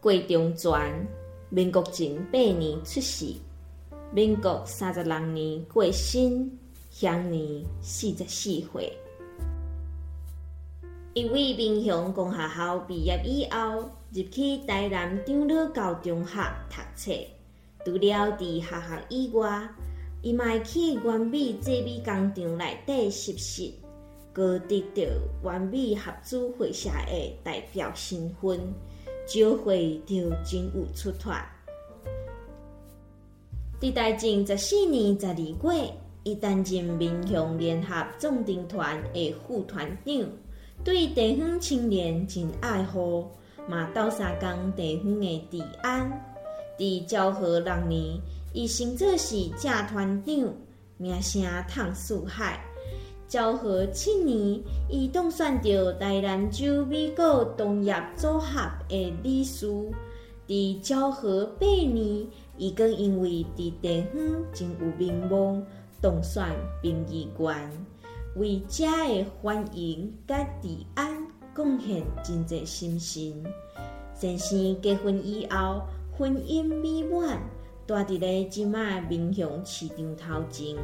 [0.00, 1.06] 郭中全，
[1.50, 3.36] 民国前八年出世，
[4.10, 6.50] 民国三十六年过身，
[6.90, 8.98] 享年四十四岁。
[11.14, 17.12] 一位民雄公学校毕业以后，入去台南长老高中学读册，
[17.84, 19.68] 除了伫学校以外。
[20.22, 23.74] 伊嘛会去原米制米工厂内底实习，
[24.32, 25.02] 高得到
[25.42, 28.60] 原美合资会社的代表身份，
[29.26, 31.32] 招会就真有出头。
[33.80, 40.28] 伫大正十四年十二月，伊担任民雄联合壮丁团的副团长，
[40.84, 43.26] 对地方青年真爱护，
[43.68, 46.08] 嘛斗相共地方的治安。
[46.78, 48.20] 伫昭和六年，
[48.52, 50.54] 伊升做是正团长，
[50.98, 52.62] 名声烫四海。
[53.26, 54.60] 昭和七年，
[54.90, 59.66] 伊当选着台南州美国同业组合的理事。
[60.46, 62.26] 伫昭和八年，
[62.58, 65.64] 伊更因为伫地方真有名望。
[66.02, 66.44] 当选
[66.82, 67.70] 殡仪馆，
[68.34, 73.32] 为家的欢迎甲治安贡献真侪心血。
[74.12, 75.80] 先生结婚以后，
[76.18, 77.40] 婚姻美满，
[77.92, 80.76] 住伫咧即卖民雄市场头前，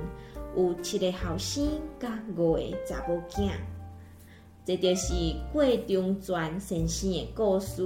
[0.57, 1.66] 有七个后生
[1.99, 3.51] 甲五个查某囝。
[4.64, 5.14] 这就是
[5.51, 7.83] 郭中全先生的故事，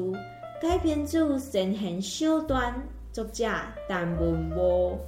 [0.60, 2.74] 改编自先贤小传，
[3.12, 3.44] 作者
[3.88, 4.98] 陈文武。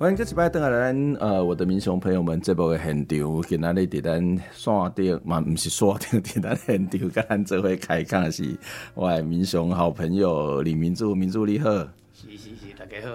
[0.00, 8.56] 欢迎各位登来咱呃，我的民雄朋友们，这部的现场，今仔日伫咱线顶嘛，不是线顶， 伫咱现场，甲咱做伙开讲的是
[8.94, 11.68] 我的民雄好朋友李明柱，明柱你好。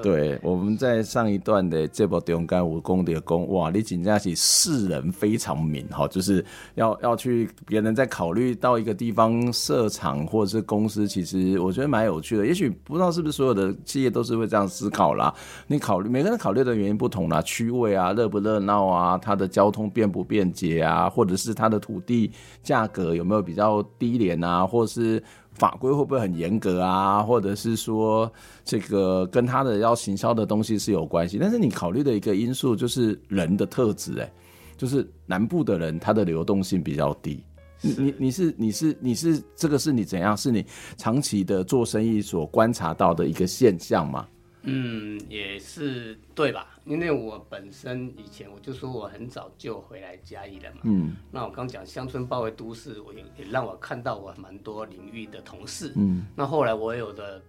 [0.02, 6.44] 对，我们在上一段的这波中间有讲的讲，哇，你真正是世人非常敏哈，就是
[6.76, 12.48] 要要去别人在考虑到一个地方设厂或者是公司，其实我觉得蛮有趣的。
[12.48, 15.34] 也许不知道是不是所有的企业都是会这样思考啦。
[15.68, 22.32] 你考虑每个人考虑的原因不同啦，区位啊，热不热闹啊，它的交通便不便捷啊，或者是它的土地
[22.64, 25.22] 价格有没有比较低廉啊，或是。
[25.56, 27.24] 法规会不会很严格啊？
[27.24, 28.32] 或者是说，
[28.63, 31.38] 这个跟他的要行销的东西是有关系？
[31.39, 34.32] 但是你考虑的一个因素就是人的特质，哎，
[34.78, 37.41] 就是南部的人他的流动性比较低。
[37.82, 40.36] 你你你是你是你是这个是你怎样？
[40.36, 40.65] 是你
[40.98, 44.28] 长期的做生意所观察到的一个现象吗？
[44.65, 46.78] 嗯，也是对吧？
[46.86, 50.82] 因为我本身以前我就说我很早就回来嘉义了嘛。
[50.84, 51.15] 嗯。
[51.32, 55.93] 那我刚讲乡村包围都市，我也也让我看到我蛮多领域的同事。
[55.95, 56.25] 嗯。
[56.36, 57.41] 那后来我有的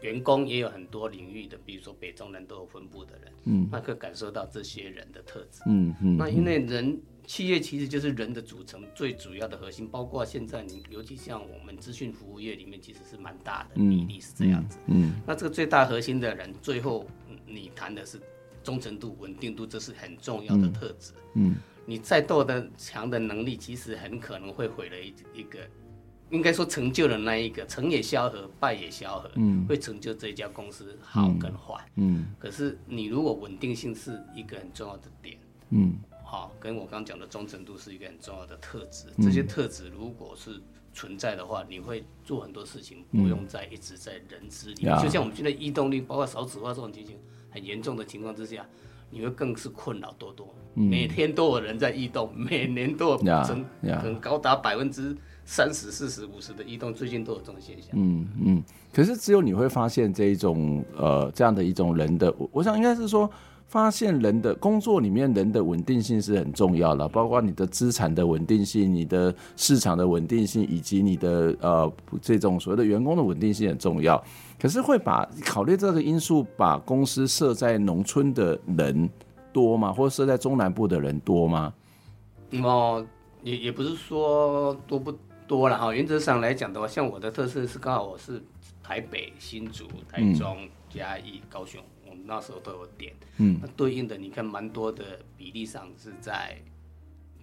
[0.00, 3.32] 员工也有很多领域的，比如说北中南都有分布的人。
[3.44, 3.68] 嗯。
[3.70, 5.62] 那可以感受到这些人的特质。
[5.66, 6.16] 嗯嗯。
[6.16, 7.00] 那因为人。
[7.30, 14.78] 企业其实就是人的组成最主要的核心，包括现在你，尤其像我们资讯服务业里面，其实是蛮大的比例是这样子。
[14.88, 17.06] 嗯，嗯，那这个最大核心的人，最后
[17.46, 18.20] 你谈的是
[18.64, 21.12] 忠诚度、稳定度，这是很重要的特质。
[21.34, 21.54] 嗯，
[21.86, 25.60] 你再多的强的能力，其实很可能会毁了一一个，
[26.30, 29.30] 应该说成就了那一个成也萧何，败也萧何。
[29.36, 31.76] 嗯，会成就这一家公司好跟坏。
[31.94, 35.38] 嗯，可是你如果稳定性是一个很重要的点。
[35.68, 35.94] 嗯。
[36.30, 39.08] 好，跟我刚刚讲的忠诚度是一个很重要的特质。
[39.20, 40.60] 这些特质如果是
[40.94, 44.96] 存在的话，你会做很多事情，不用再一直在人资里面。
[45.00, 47.16] 就像我们现在异动率，包括少子化这种情形
[47.50, 48.64] 很严重的情况之下，
[49.10, 50.54] 你会更是困扰多多。
[50.72, 57.90] 每天都有人在异动，每年都有增，可能高达百分之三十、四十、五十的异动，最近都有这种现象。
[57.94, 58.62] 嗯嗯。
[58.92, 63.28] 可是只有你会发现这一种呃这样的一种人的，我我想应该是说。
[63.70, 74.20] 发现人的工作里面，人的稳定性是很重要的，包括你的资产的稳定性、你的市场的稳定性，以及你的呃这种所谓的员工的稳定性很重要。
[74.58, 79.08] 可是会把考虑这个因素，把公司设在农村的人
[79.52, 79.92] 多吗？
[79.92, 81.72] 或设在中南部的人多吗？
[82.64, 83.06] 哦，
[83.44, 85.94] 也也不是说多不多了哈。
[85.94, 88.42] 原则上来讲的话，像我的特色是刚好我是
[88.82, 91.80] 台北、新竹、台中、嘉义、高雄。
[92.24, 96.56] 那时候都有点，嗯，那对应的你看，蛮多的比例上是在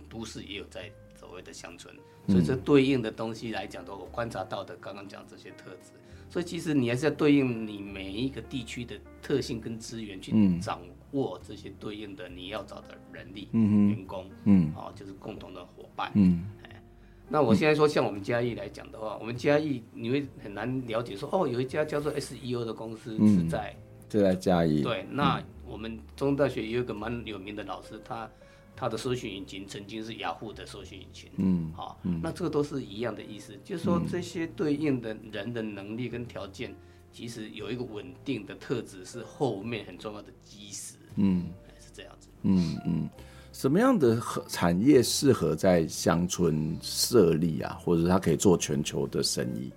[0.09, 1.93] 都市，也有在所谓的乡村，
[2.27, 5.91] 所以这对应的东西来讲的话，我观察到的刚刚讲这些特质，
[6.29, 10.79] 所以其实你还是要对应你每一个地区的特性跟资源去掌
[11.11, 16.81] 握这些对应的你要找的人力、嗯员工，嗯，好，就是共同的伙伴，嗯，哎，
[17.27, 23.75] 那我现在说像我们嘉义来讲的话，我们嘉义你会很难了解说，哦，有一家叫做 SEO 的公司是在。
[24.09, 24.81] 就在嘉义。
[24.81, 28.29] 对，那我们中大学也有个蛮有名的老师，他
[28.75, 31.29] 他的搜寻引擎曾经是雅虎的搜寻引擎。
[31.37, 36.73] 嗯，好，那这个都是一样的意思，就是说这些对应的人的能力跟条件，
[37.11, 40.93] 其实有一个稳定的特质，是后面很重要的基石。
[41.15, 41.47] 嗯，
[41.79, 42.29] 是这样子。
[42.43, 43.09] 嗯嗯，
[43.51, 47.77] 什么样的产业适合在乡村设立啊？
[47.81, 49.71] 或者他可以做全球的生意？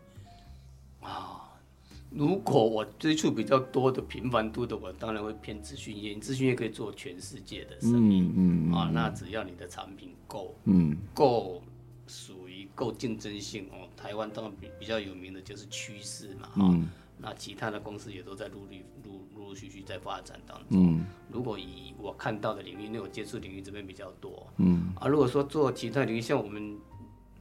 [2.11, 6.15] 如果我接触比较多的频繁度的，我当然会偏资讯业。
[6.17, 11.63] 资讯业可以做全世界的生意，嗯啊，那只要你的产品够，嗯，够
[12.09, 13.89] 属于够竞争性哦。
[13.97, 16.89] 台湾当然比比较有名的就是趋势嘛，啊、嗯。
[17.23, 18.67] 那其他的公司也都在陆
[19.05, 20.99] 陆陆陆续续在发展当中。
[20.99, 21.05] 嗯。
[21.31, 24.47] 如果以我看到的领域，因为我接触领域这边比较多。
[24.57, 24.93] 嗯。
[24.99, 26.77] 啊，如果说做其他领域，像我们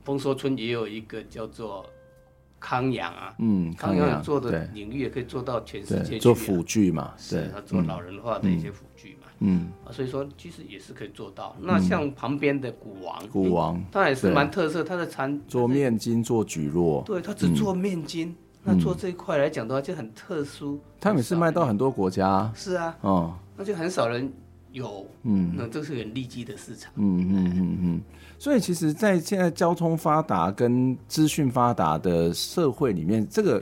[0.03, 1.89] 丰收村也有一个叫做
[2.60, 9.28] 康养啊，嗯，康养做的领域也可以做到全世界去、啊、做辅具嘛，是他做老人化的一些辅具嘛。
[9.39, 9.72] 嗯。
[9.86, 11.55] 啊，所以说其实也是可以做到。
[11.62, 17.03] 那像旁边的古王，古王，他也是蛮特色，他的产做面筋、做蒟蒻。
[17.03, 18.36] 对，他只做面筋。
[18.62, 20.80] 那做这一块来讲的话，就很特殊。
[20.99, 22.51] 他们是卖到很多国家。
[22.53, 22.97] 是啊。
[23.01, 23.34] 哦。
[23.55, 24.32] 那就很少人
[24.72, 25.05] 有。
[25.24, 25.53] 嗯。
[25.55, 26.91] 那这是很利基的市场。
[26.95, 28.01] 嗯嗯嗯嗯。
[28.38, 33.61] 所以，其实，在现在交通发达跟资讯发达的社会里面，这个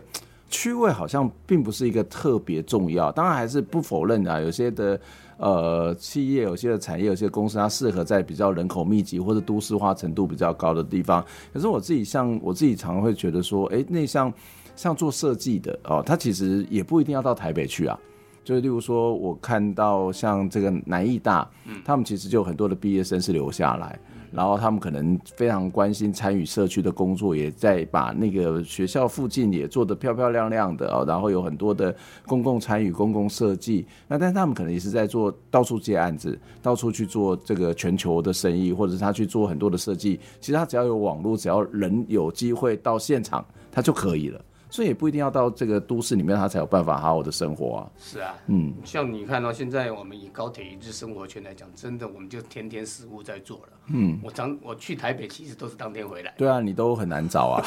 [0.50, 3.12] 区位好像并不是一个特别重要。
[3.12, 5.00] 当然，还是不否认的啊，有些的
[5.38, 11.26] 呃企业、有些的产业、有些公司，它适合在比较人口密集或者都市化程度比较高的地方。
[11.54, 14.34] 可是，我自己像我自己常常会觉得说，哎，那像。
[14.76, 18.00] 像做设计的哦，他其实也不一定要到台北去啊。
[18.48, 24.00] 就是例如说，我看到像这个南艺大，嗯，他们其实就有很多的毕业生是留下来，
[24.32, 31.94] 然后他们可能非常关心参与社区的工作，也在把那个学校附近也做得漂漂亮亮的哦，然后有很多的
[32.26, 33.86] 公共参与、公共设计。
[34.08, 40.22] 那但是他们可能也是在做到处接案子，到处去做这个全球的生意，或者是他去做很多的设计。
[40.40, 44.40] 其实他只要有网络，只要人有机会到现场，他就可以了。
[44.78, 47.90] 所以也不一定要到这个都市里面，他才有办法好好的生活啊。
[47.98, 53.70] 是啊，嗯，像你看到现在我们以高铁一日生活圈来讲，真的我们就天天事务在做了。
[53.88, 56.32] 嗯，我常我去台北，其实都是当天回来。
[56.38, 57.64] 对啊，你都很难找啊，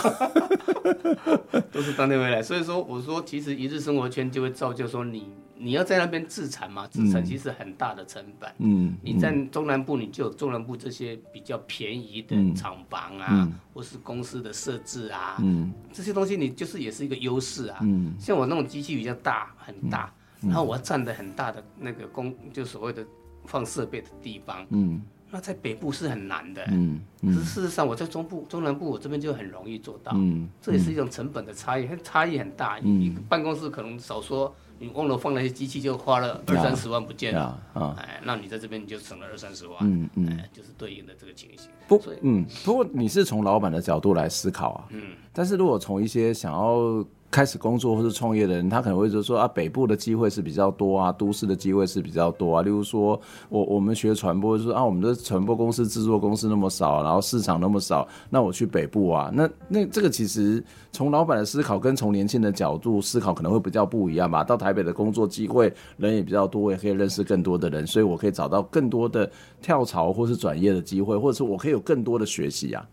[1.73, 2.41] 都是当天回来。
[2.41, 5.33] 所以说，我说其实一日生活圈就会造就说你。
[5.63, 6.87] 你要在那边自产嘛？
[6.89, 8.51] 自产其实很大的成本。
[8.59, 17.79] 嗯，你在中南部，你就有中南部这些比较便宜的厂房啊，嗯、或是公司的设置啊，嗯，这些东西你就是也是一个优势啊。
[17.83, 20.11] 嗯，像我那种机器比较大，很大，
[20.43, 23.05] 嗯、然后我要占的很大的那个工，就所谓的
[23.45, 24.67] 放设备的地方。
[24.71, 26.63] 嗯，那在北部是很难的。
[26.71, 30.13] 嗯，可是事实上我在中部、中南部，我这边就很容易做到。
[30.15, 32.79] 嗯，这也是一种成本的差异，差异很大。
[32.83, 34.55] 嗯，一个办公室可能少说。
[34.83, 37.63] 你忘了放那些机器，就花了二三十万不见了。
[37.75, 39.77] 啊，哎，那你在这边你就省了二三十万。
[39.83, 41.71] 嗯嗯，哎，就是对应的这个情形。
[41.87, 44.87] 不，嗯，不过你是从老板的角度来思考啊。
[44.89, 45.03] 嗯，
[45.35, 47.05] 但是如果从一些想要。
[47.31, 52.63] 开始工作或是创业的人，他可能会就说啊，北部的机会是比较多啊，都市的机会是比较多啊。
[52.63, 64.43] 例如说，我我们学传播，就说啊，我们的传播公司、制作公司那么少，然后市场那么少，那我去北部啊，那那这个其实从老板的思考跟从年轻的角度思考可能会比较不一样吧。
[64.43, 69.31] 到台北的工作机会人也比较多，我也可以认识更多的人，所以我可以找到更多的
[69.63, 72.85] 跳槽或是转业的机会，或者是我可以有更多的学习啊。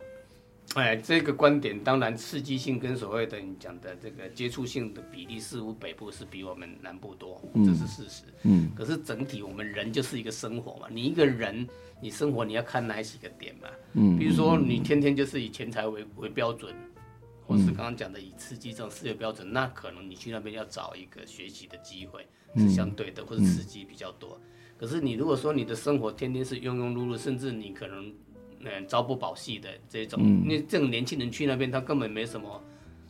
[0.76, 8.24] 哎，这个观点当然刺激性跟所谓的你讲的这个接触性的比例，似乎北部是比我们南部多，这是事实。
[8.44, 11.68] 嗯，可是整体我们人就是一个生活嘛，你一个人
[12.02, 13.70] 你生活你要看哪几个点嘛？
[13.94, 16.76] 嗯，比如说你天天就是以钱财为为标准，
[17.48, 24.40] 或是刚刚讲的以刺激这种事业标准，那可能你去那边要找一个学习的机会是相对的，或者刺激比较多。
[24.78, 28.14] 可是你如果说你的生活天天是庸庸碌碌，甚至你可能。
[28.60, 32.62] 嗯，朝不保夕的这种，因为这种年轻人去那边，他根本没什么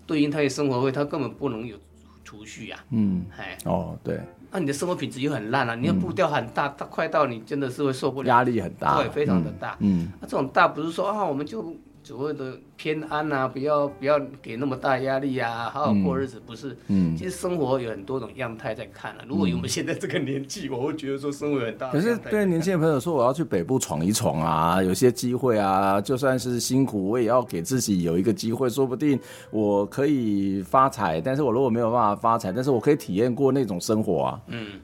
[0.06, 1.78] 对应他的生活费，他根本不能有
[2.24, 2.84] 储蓄啊。
[2.92, 4.20] 嗯，哎，哦，对，
[4.52, 9.78] 那你的生活品质又很烂啊，你的步调很大，他快到你真的是会受不了，压力很大，对，非常的大。
[9.80, 11.76] 嗯，那这种大不是说啊，我们就。
[12.08, 16.74] 所谓的偏安啊，不要不要给那么大压力啊，好好过日子，不是？
[16.88, 19.26] 嗯，其实生活有很多种样态在看啊。
[19.28, 21.92] 如果我们现在这个年纪， 我会觉得说生活很大。
[21.92, 29.20] 可是对年轻的朋友说，我要去北部闯一闯啊，有些机会啊，就算是辛苦，我也要给自己有一个机会，说不定
[29.52, 31.20] 我可以发财。
[31.20, 34.42] 但是我如果没有办法发财，但是我可以体验过那种生活啊。
[34.48, 34.80] 嗯，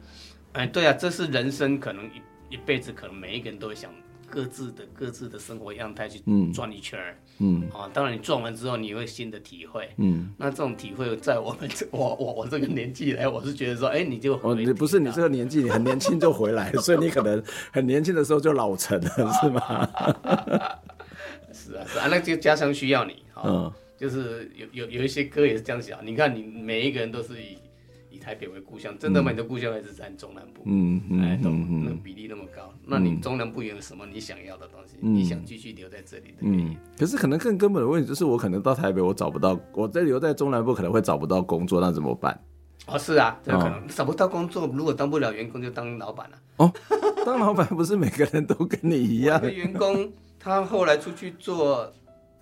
[0.52, 3.90] 哎，对啊，这是人生可能一一辈子，可能每一个人都会想。
[4.34, 6.20] 各自的各自的生活样态去
[6.52, 19.10] 转一圈儿，嗯，啊，当然你转完之后，你会新的体会，嗯，那这种体会在我们这 我我我这个年纪来，我是觉得说，哎、欸，你就哦，你不是你这个年纪，你很年轻就回来， 所以你可能很年轻的时候就老成了，
[19.40, 19.90] 是吗？
[21.54, 27.56] 是啊，是啊，那就家乡需要你，嗯，就是有有有一些歌也是这样想，你看你每一个人都是以。
[28.24, 29.32] 台北为故乡，真的吗？
[29.32, 30.62] 你的故乡还是在中南部？
[30.66, 34.96] 嗯嗯，哎，都那比例那么高，那你中南部有什么你想要的东西？
[35.02, 36.78] 你想继续留在这里的原因？
[36.98, 42.40] 可是可能更根本的问题就是，我可能到台北，我找不到，我在留在中南部可能会找不到工作，那怎么办？
[42.88, 46.38] 哦，是啊，这可能找不到工作，如果当不了员工，就当老板了。
[46.58, 46.74] 哦，
[47.26, 49.42] 当老板不是每个人都跟你一样？
[49.52, 50.10] 员工
[50.40, 51.92] 他后来出去做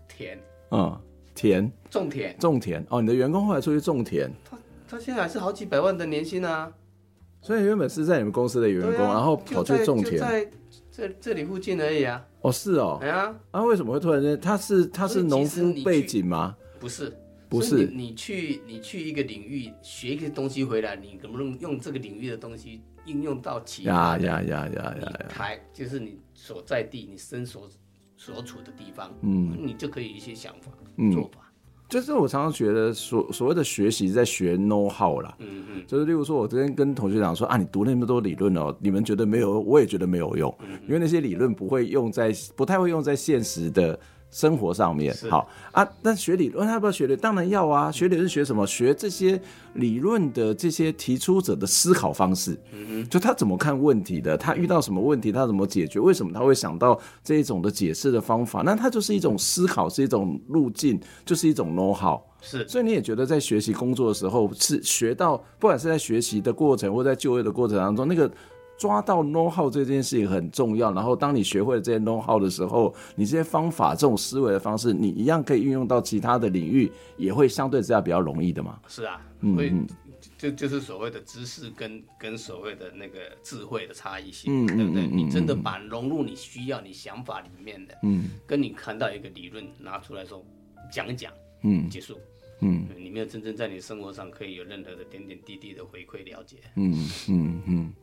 [0.08, 0.40] 田。
[0.72, 0.98] 嗯，
[1.36, 4.58] 田种田，种田哦，你的员工后来出去种田，他
[4.92, 6.70] 他现在还是好几百万的年薪啊。
[7.42, 10.52] 所以原本是在你们公司的员工，啊、然后跑去种田，在
[10.92, 12.24] 这这里附近而已啊。
[12.42, 13.00] 哦，是哦。
[13.02, 14.40] 哎呀，啊，为什么会突然间？
[14.40, 16.56] 他是他是农夫背景吗？
[16.80, 17.18] 不是，
[17.48, 17.86] 不是。
[17.86, 24.26] 你，你去你去一个领域学一个东西回来，你能不能用这个领域的东西应用到其他的？
[24.26, 25.26] 呀呀呀呀呀！
[25.30, 27.68] 台就是你所在地，你身所
[28.18, 31.41] 所处的地方，嗯，你就可以一些想法、嗯、做法。
[31.92, 44.00] 就是我常常觉得所所谓的学习在学 know how 啦，嗯嗯，就是例如说，我昨天跟同学讲说啊，你读那么多理论哦，你们觉得没有，我也觉得没有用，因为那些理论不会用在，不太会用在现实的。
[44.32, 47.16] 生活上面好啊，但学理论要不要学的？
[47.18, 47.92] 当然要啊。
[47.92, 48.66] 学理论是学什么？
[48.66, 49.40] 学这些
[49.74, 52.58] 理论的这些提出者的思考方式。
[52.72, 56.00] 嗯，就他怎么看问题的，他遇到什么问题，他怎么解决？
[56.00, 58.62] 为什么他会想到这一种的解释的方法？
[58.62, 62.20] 那他就是一种思考，是一种路径，就是一种 know how。
[62.42, 68.32] 是，所以你也觉得在学习工作的时候，是学到，不管是在学习的过程，或在就业的过程当中，那个。
[68.82, 78.80] 抓到 know how 这件事情很重要，然后当你学会了这些 know how 的时候，你这些方法、这种思维的方式，你一样可以运用到其他的领域，也会相对之下比较容易的嘛。
[78.88, 79.72] 是啊，所以
[80.36, 85.06] 就就是所谓的知识跟跟所谓的那个智慧的差异性，嗯、对不对？
[85.06, 90.44] 你真的把融入你需要、你想法里面的，嗯，跟你看到一个理论拿出来说
[90.92, 92.18] 讲一讲，嗯，结束，
[92.62, 97.94] 嗯，你没有真正在你生活上可以有任何的点点滴滴的回馈了解，嗯嗯嗯。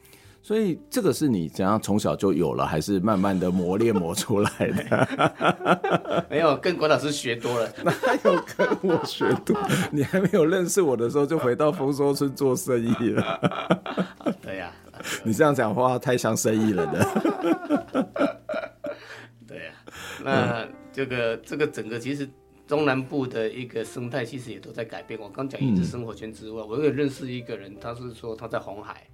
[0.48, 6.24] 所以这个是你怎样从小就有了，还是慢慢的磨练磨出来的？
[6.30, 7.70] 没有，跟郭老师学多了。
[7.84, 7.92] 哪
[8.24, 9.54] 有跟我学多？
[9.92, 13.38] 你还没有认识我的时候，就回到丰收村做生意了。
[14.40, 14.72] 对呀，
[15.22, 17.06] 你这样讲话太像生意了的。
[19.46, 19.72] 对呀，
[20.24, 22.26] 那这个这个整个其实
[22.66, 25.20] 中南部的一个生态，其实也都在改变。
[25.20, 29.06] 我刚讲一直生活圈之外，我有认识一个人，他是说他在红海。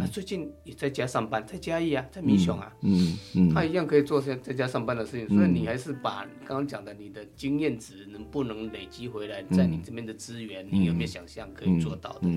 [0.00, 5.28] 他最近也在家上班，在嘉义啊，在民雄啊，嗯嗯，他一样可以做些在家上班的事情。
[5.28, 12.28] 所以你还是把刚刚讲的你的经验值能不能累积回来，在你这边的资源，你有没有想象可以做到的？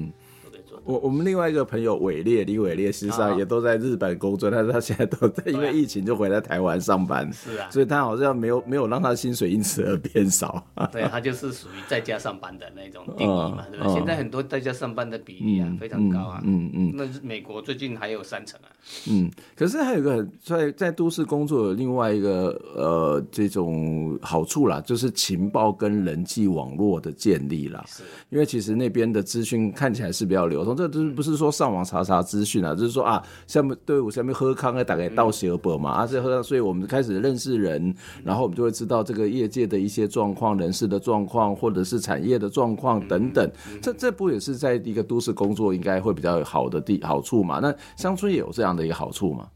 [0.77, 0.81] 嗯。
[0.85, 7.31] 我我们另外一个朋友伟烈李伟烈，实际上也都在日本工作， 但是他现在都在因为疫情就回来台湾上班。
[7.31, 10.63] 是啊，所以他好像没有没有让他薪水因此而变少。
[10.91, 13.93] 对，他就是属于在家上班的那种 定义嘛，对不对？
[13.93, 16.93] 现在很多在家上班的比例啊非常高啊，嗯嗯。
[16.95, 18.69] 那美国最近还有三成啊。
[19.09, 27.83] 嗯，可是还有一个在在都市工作有另外一个呃这种好处啦，就是情报跟人际网络的建立啦。
[27.87, 37.93] 是，因为其实那边的资讯看起来是比较流通，这都不是说上网查查资讯啊，就是说啊，下面队伍下面喝康啊，大概到协博嘛，啊这喝康，所以我们开始认识人，
[38.23, 43.51] 然后我们就会知道这个业界的一些状况、人事的状况，或者是产业的状况等等。
[43.81, 47.59] 这这不也是在一个都市工作应该会比较好的地好处嘛？
[47.59, 49.47] 那乡村也有这样的一个好处吗？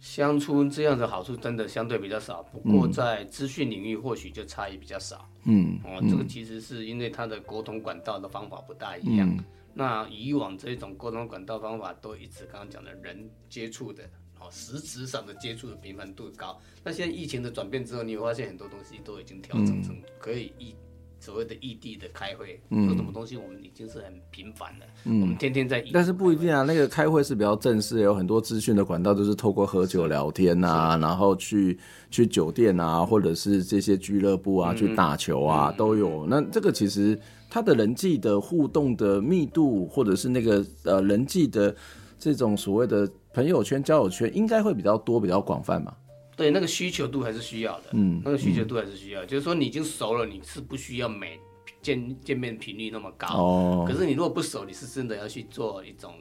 [0.00, 5.28] 乡村这样的好处真的相对比较少，不过在资讯领域或许就差异比较少。
[5.44, 9.28] 嗯，哦，这个其实是因为它的沟通管道的方法不大一样。
[9.28, 9.44] 嗯、
[9.78, 14.02] 那以往这种沟通管道方法都一直刚刚讲的人接触的，
[14.40, 16.58] 哦，实质上的接触的频繁度高。
[16.82, 20.74] 那现在疫情的转变之后，你会发现很多东西都已经调整成可以异。
[21.20, 24.86] 所谓的异地的开会，嗯，说什么东西，我们已经是很频繁了。
[25.02, 26.62] 嗯，我们天天在，但是不一定啊。
[26.62, 31.76] 那个开会是比较正式，有很多资讯的管道都是透过喝酒聊天啊，然后去
[32.08, 36.24] 去酒店啊，或者是这些俱乐部啊，去打球啊，都有。
[36.24, 37.18] 那这个其实
[37.48, 41.74] 他的人际的互动的密度，或者是那个呃人际的
[42.18, 45.94] 这种所谓的朋友圈、交友圈，应该会比较多、比较广泛嘛。
[46.36, 51.36] 对，那个需求度还是需要的，嗯，那个需求度还是需要，嗯、就是说你已经熟了，你是不需要每
[51.82, 56.12] 见见面频率那么高，哦，可是你如果不熟，你是真的要去做一种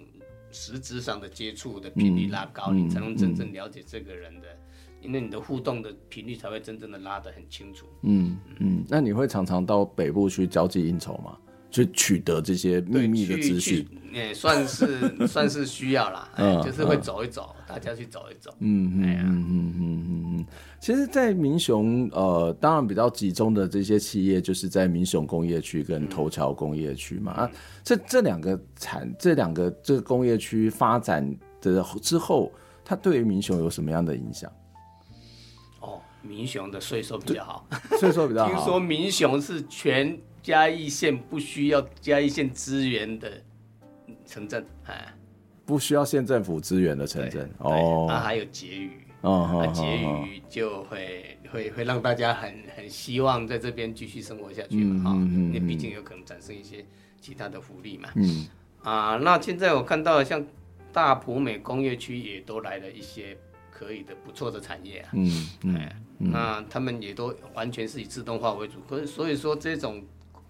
[0.51, 4.59] 实质上的接触的频率拉高，嗯、你才能真正了解这个人的，嗯、
[5.01, 11.37] 因为你的互动的频率才会真正的拉得很清楚，嗯嗯，那你会常常到北部去交际应酬吗？
[11.69, 20.45] 去取得这些秘密的资讯，也算是 算是需要啦，嗯，就是会走一走，大家去走一走，嗯嗯嗯嗯嗯嗯。
[20.79, 27.33] 其实，在民雄，呃，当然比较集中的这些企业，就是在民雄工业区跟头桥工业区嘛。
[27.33, 27.51] 啊，
[27.83, 31.29] 这这两个产，这两个这个工业区发展
[31.59, 32.49] 的之后，
[32.85, 34.49] 它对于民雄有什么样的影响？
[36.27, 37.67] 哦，民雄的税收比较好，
[37.99, 38.51] 税收比较好。
[38.53, 40.19] 听说民雄是全。
[40.43, 43.29] 嘉义县不需要嘉义县资源的
[44.25, 45.13] 城镇，哎，
[45.65, 48.05] 不需要县政府资源的城镇哦。
[48.07, 56.85] 那还有结余哦，那结余就会会会让大家很很希望在这边继续生活下去嘛，哈、嗯，因为毕竟有可能产生一些
[57.19, 58.47] 其他的福利嘛，嗯，
[58.83, 60.41] 啊，那现在我看到像
[60.93, 63.37] 大埔美工业区也都来了一些
[63.77, 70.03] 可以的不错的产业啊，嗯嗯，那他们也都完全是以自动化为主，可是所以说这种。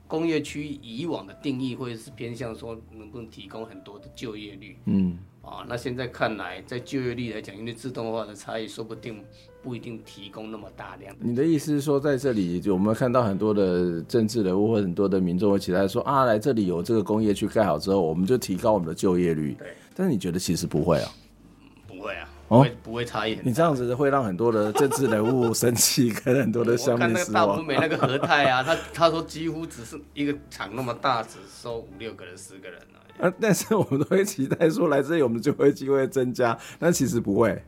[0.10, 9.22] 工业区以往的定义会是偏向说能不能提供很多的就业率，嗯，啊，那现在看来，在就业率来讲，因为自动化的差异，说不定
[9.62, 11.26] 不一定提供那么大量的。
[11.26, 19.56] 你的意思是说，在这里就我们看到很多的政治人物或很多的民众会起来说啊，来这里有这个工业区盖好之后，我们就提高我们的就业率。
[19.60, 21.12] 对，但是你觉得其实不会啊？
[21.86, 22.30] 不会啊。
[22.48, 23.38] 不会，不会差异。
[23.44, 27.48] 你这样子会让很多的政治人物生气，跟很多的乡民失望。
[27.48, 32.80] 我看那个大埔美那个和泰啊，他他说几乎只是一个厂那么大，只收五六个人、十个人
[33.20, 37.62] 啊， 但是我们都会期待说来这里我们就会机会增加，但其实不会，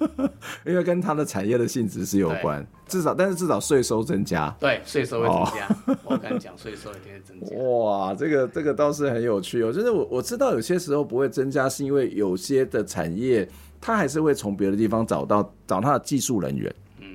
[0.64, 2.66] 因为跟它的产业的性质是有关。
[2.86, 4.54] 至少，但是至少税收增加。
[4.60, 5.66] 对，税收会增加。
[5.86, 7.56] 哦、 我敢讲，税收一定会增加。
[7.56, 9.72] 哇，这个这个倒是很有趣哦。
[9.72, 13.46] 就是我我知道有些时候不会增加，是因为有些的产业。
[13.86, 17.14] 他还是会从别的地方找到找他的技术人员，嗯，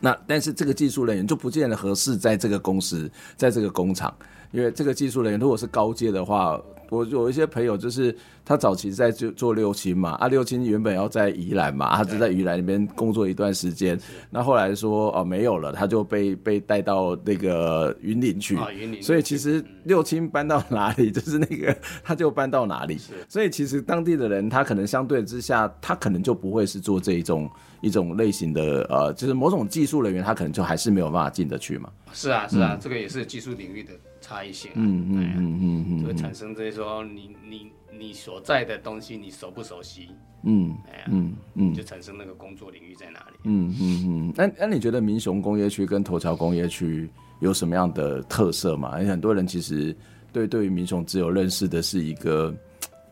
[0.00, 4.16] 那但是这个技术人员就不见得合适在这个公司，在这个工厂，
[4.50, 6.58] 因为这个技术人员如果是高阶的话。
[6.90, 8.14] 我有一些朋友，就是
[8.44, 13.98] 他早期在做做六亲嘛，啊，六亲原本要在宜兰嘛，他就在宜兰那边工作一段时间，
[14.30, 31.90] 那后来说哦没有了，他就被被带到那个云林去，啊，云林，所以其实六亲搬到哪里， 就是那个他就搬到哪里，所以其实当地的人他可能相对之下，他可能就不会是做这一种一种类型的呃，就是某种技术人员，他可能就还是没有办法进得去嘛。
[32.12, 33.92] 是啊是啊，嗯，这个也是技术领域的。
[34.28, 40.10] 差异性、啊，嗯嗯嗯嗯嗯，就会产生这些说你你你所在的东西你熟不熟悉，
[40.42, 44.32] 嗯，哎呀，嗯嗯，就产生那个工作领域在哪里，嗯嗯嗯。
[44.36, 47.08] 那那你觉得民雄工业区跟头桥工业区
[47.40, 48.98] 有什么样的特色吗？
[48.98, 49.96] 因为很多人其实
[50.30, 52.54] 对对于民雄只有认识的是一个。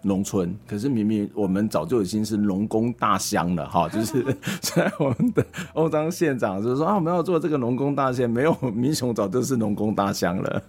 [0.06, 4.22] 农村，可是明明我们早就已经是农工大乡了哈， 就是
[4.60, 5.44] 在我们的
[5.74, 10.62] 欧张县长就是说啊，我们要做这个农工大县，没有民雄早就是农工大乡了。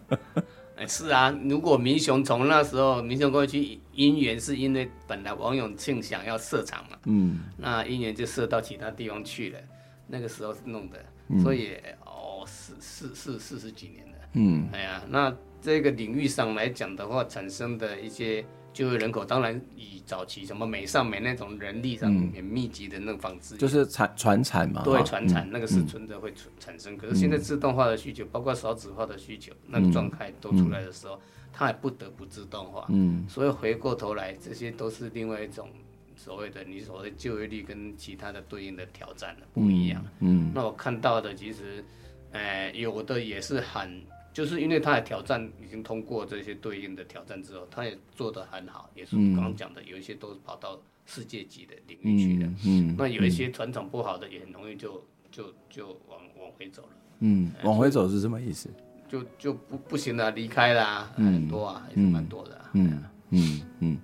[0.76, 9.60] 哎，是啊，如果民雄从那时候民雄过去因缘是因为本来王永庆想要设厂嘛，嗯，那因缘就设到其他地方去了，
[10.08, 10.98] 那个时候是弄的，
[11.30, 11.74] 嗯、所以
[12.06, 15.32] 哦，四四四四十几年了，嗯，哎呀，那
[15.62, 18.44] 这个领域上来讲的话，产生的一些。
[18.78, 26.96] 就业人口当然以早期什么美上美那种人力上很密集的那种纺织，就是产传产嘛，对，传产那个是存着会产生。
[26.96, 31.20] 可是现在自动化的需求，包括少子化的需求，那个状态都出来的时候，
[31.52, 32.86] 它还不得不自动化。
[32.90, 35.68] 嗯，所以回过头来，这些都是另外一种
[36.16, 40.06] 所谓的你所谓就业率跟其他的对应的挑战不一样。
[40.20, 41.84] 嗯，那我看到的其实，
[42.30, 44.00] 呃，有的也是很。
[44.38, 52.46] 就是因为他的挑战已经通过这些对应的挑战之后，他也做得很好，也是我刚刚讲的，有一些都是跑到世界级的领域去的。
[52.46, 56.90] 嗯，嗯，那有一些传统不好的，也很容易就就就往往回走了。
[57.22, 58.70] 嗯，往回走是什么意思？
[59.10, 62.70] 就就不不行了，离开了，很多啊，还是蛮多的啊。
[62.74, 63.98] 嗯嗯嗯，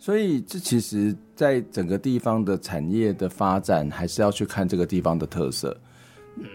[0.00, 5.80] 所以这其实，在整个地方的产业的发展，还是要去看这个地方的特色。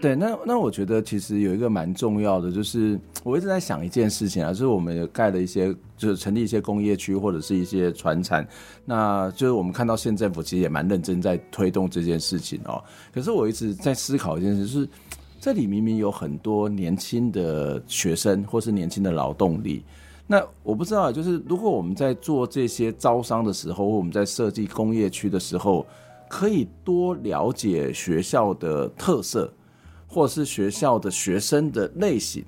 [0.00, 8.46] 对，那那我觉得其实有一个蛮重要的，就是我一直在想一件事情啊，就是我们盖了一些，就是成立一些工业区或者是一些船产，
[8.84, 12.82] 那就是我们看到县政府其实也蛮认真在推动这件事情哦。
[13.12, 14.88] 可是我一直在思考一件事，就是
[15.40, 19.84] 这里明明有很多年轻的学生或是年轻的劳动力，
[20.28, 25.84] 那我不知道，就是如果我们在做这些招商的时候，或我们在设计工业区的时候，
[26.28, 29.52] 可以多了解学校的特色。
[30.12, 32.44] 或是学校的学生的类型，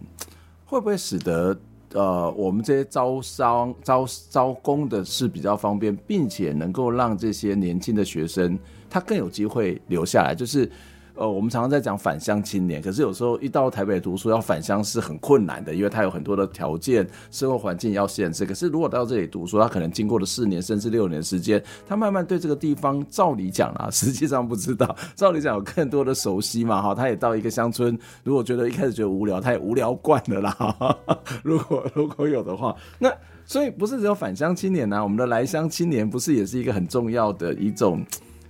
[0.67, 1.59] 会不会使得
[1.95, 8.59] 呃我们这些招商招招工的是比较方便，并且能够让这些年轻的学生
[8.91, 10.35] 他更有机会留下来？
[10.35, 10.71] 就是。
[11.17, 18.45] 呃，我们常常在讲返乡青年，可是有时候一到台北读书要返乡是很困难的，因为他有很多的条件、生活环境要限制。
[18.45, 30.99] 可是如果到这里读书，他可能经过了四年甚至六年时间，他慢慢对这个地方，照理讲啊， 实际上不知道，照理讲有更多的熟悉嘛，哈，他也到一个乡村，如果觉得一开始觉得无聊，他也无聊惯了啦。
[31.45, 33.09] 如果如果有的话，那
[33.47, 38.05] 所以不是只有返乡青年啊，我们的来乡青年不是也是一个很重要的一种。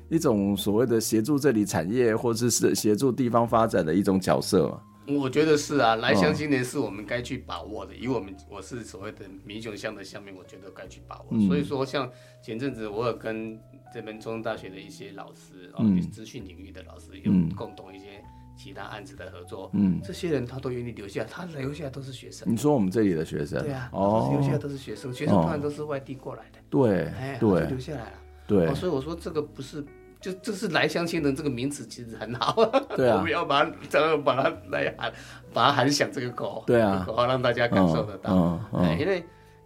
[0.08, 4.80] 一种所谓的协助这里产业，或者是协助地方发展的一种角色嘛。
[5.06, 7.92] 我觉得是啊，来乡青年是我们该去把握的。
[7.92, 11.26] 哦、以我们我是所谓的民雄乡的乡民，我觉得该去把握。
[11.32, 12.10] 嗯、所以说，像
[12.42, 13.60] 前阵子我有跟
[13.92, 18.22] 这边中正大学的一些老师，嗯、哦，资讯领域的老师有共同一些
[18.56, 19.70] 其他案子的合作。
[19.74, 22.50] 嗯，这些人他都愿意留下，他留下来都是学生。
[22.50, 23.62] 你说我们这里的学生？
[23.62, 26.58] 对啊，哦，留下来都是学生，学生当然都是外地过来的。
[26.70, 28.18] 对，哎，对，留下来了。
[28.46, 29.84] 对、哦，所以我说这个不是。
[30.20, 32.54] 就这是来相亲人这个名词其实很好，
[32.96, 35.12] 对啊， 我们要把它，这样把它来喊，
[35.52, 38.32] 把它喊响这个口，对啊，口号让大家感受得到。
[38.32, 39.22] 嗯嗯，因为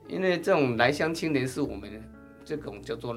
[0.09, 1.89] 因为这种来乡青年是我们
[2.45, 3.17] 这种叫做，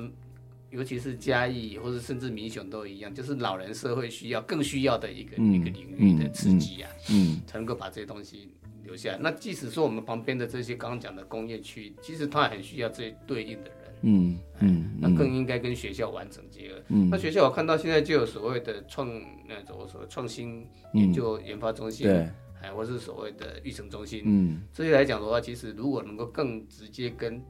[0.69, 8.51] 尤其是嘉义或者甚至民雄都一样，就是老人社会需要更需要的一个、嗯、一个领域的刺激啊，嗯，嗯才能够把这些东西
[8.83, 9.17] 留下来。
[9.19, 13.80] 那即使说我们旁边的这些刚刚讲的工业区，其实它很需要这对应的人。
[14.01, 16.81] 嗯嗯，那更应该跟学校完整结合。
[16.89, 19.07] 嗯，那学校我看到现在就有所谓的创，
[19.47, 22.29] 那种所谓创新研究研发中心，对，
[22.59, 24.21] 还或是所谓的育成中心。
[24.25, 27.41] 嗯，这些来讲的话，其实如果能够更直接跟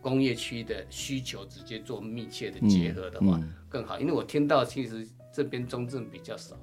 [0.00, 3.98] 工业区的需求直接做密切的结合的话，更好。
[3.98, 6.56] 因为我听到其实这边中正比较少，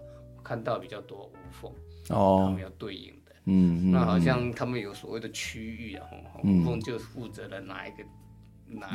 [0.44, 1.72] 看到比较多无缝
[2.10, 3.36] 哦，他们要对应的。
[3.46, 6.08] 嗯，那好像他们有所谓的区域啊，
[6.44, 8.04] 无缝就负责了哪一个？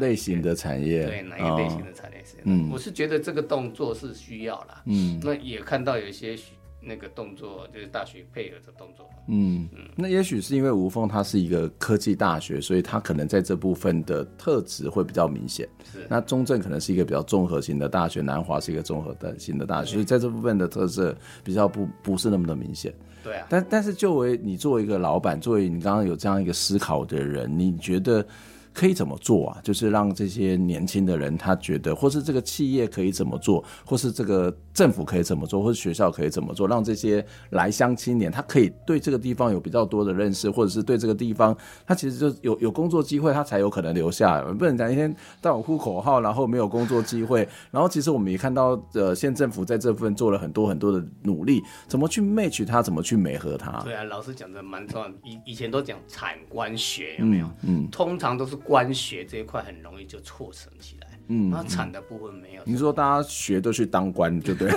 [0.01, 2.37] 类型的产业，对哪一个类型的产业是？
[2.45, 4.83] 嗯，我是觉得这个动作是需要啦。
[4.87, 6.37] 嗯，那也看到有一些
[6.81, 9.09] 那个动作，就是大学配合的动作。
[9.27, 15.69] 嗯嗯，那也许是因为吴凤它是一个科技大学，所以它可能在这部分的特质会比较明显。
[15.93, 21.15] 是，那中正可能是一个比较综合型的大学，南华是一个综合的型的大学，所以在这部分的特色
[21.45, 22.95] 比较不不是那么的明显。
[23.25, 28.25] 对啊，但但是作为你作为一个老板，作为你刚刚有这样一个思考的人，你觉得？
[28.73, 29.61] 可以怎么做啊？
[29.63, 41.57] 就是让这些年轻的人他觉得，或是这个企业可以怎么做，或是这个政府可以怎么做，或是学校可以怎么做，让这些来乡青年他可以对这个地方有比较多的认识，或者是对这个地方
[41.87, 44.53] 他其实就有有工作机会，他才有可能留下来。
[44.53, 47.49] 不能讲一天到晚呼口号，然后没有工作机会。
[47.71, 53.81] 然后其实我们也看到，呃，县政府在这部分做了很多很多的努力，怎么去 match 他，怎么去美合他。
[53.83, 55.09] 对啊，老师讲的蛮重要。
[55.25, 57.47] 以以前都讲产官学有没有？
[57.63, 58.58] 嗯，嗯通常都是。
[58.59, 62.63] 官学这一块很容易就错成起来，嗯，那产的部分没有。
[62.65, 64.73] 你说大家学都去当官，对不对？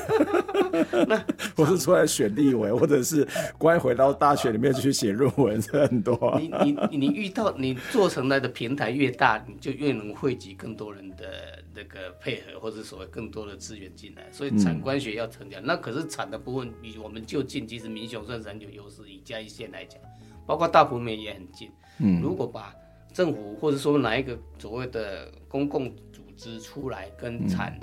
[1.08, 1.22] 那
[1.58, 3.28] 我是出来选立委，或者是
[3.58, 6.40] 官回到大学里面去写论文，这很多、啊。
[6.40, 14.24] 你你你遇到你做成来的平台越大，你就越能汇集更多人的那个配合，或者所谓更多的资源进来。
[14.32, 19.02] 所以产官学要成长，嗯、那可是产的部分比我们就近，其实民雄算是很有优势。
[19.10, 20.00] 以嘉义县来讲，
[20.46, 21.70] 包括大埔面也很近。
[22.00, 22.74] 嗯，如果把
[23.14, 27.80] 政府或者说哪一个所谓的公共组织出来跟产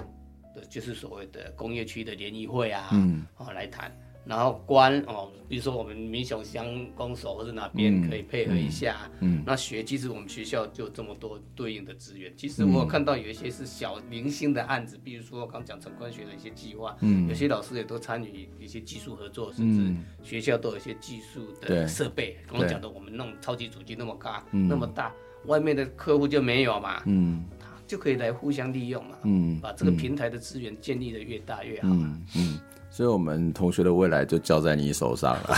[0.55, 3.95] 的，就是所谓的工业区的联谊会啊，嗯，啊来谈，
[4.29, 25.11] 然后官哦，比如说我们民雄乡公所或者哪边可以配合一下，嗯，那学其实我们学校就这么多对应的资源，其实我看到有一些是小零星的案子，比如说刚讲产官学的一些计划，嗯，有些老师也都参与一些技术合作，甚至学校都有一些技术的设备，刚刚讲的我们弄超级主机那么大，那么大。
[25.47, 27.45] 外面的客户就没有嘛，嗯，
[27.87, 31.89] 就可以来互相利用嘛，嗯，把这个平台的资源建立的越大越好。
[31.89, 32.61] 嘛，嗯，嗯，
[32.99, 35.57] 所以我们同学的未来就交在你手上了，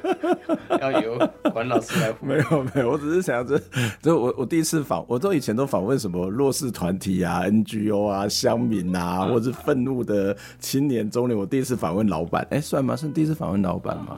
[0.80, 1.18] 要由
[1.52, 2.10] 管老师来。
[2.22, 3.60] 没有没有，我只是想这
[4.00, 12.96] 这我我第一次访，我都以前都访问什么弱势团体啊、NGO 啊、乡民啊，或者是愤怒的青年中年，我第一次访问老板，哎，算吗？
[12.96, 14.16] 是第一次访问老板吗？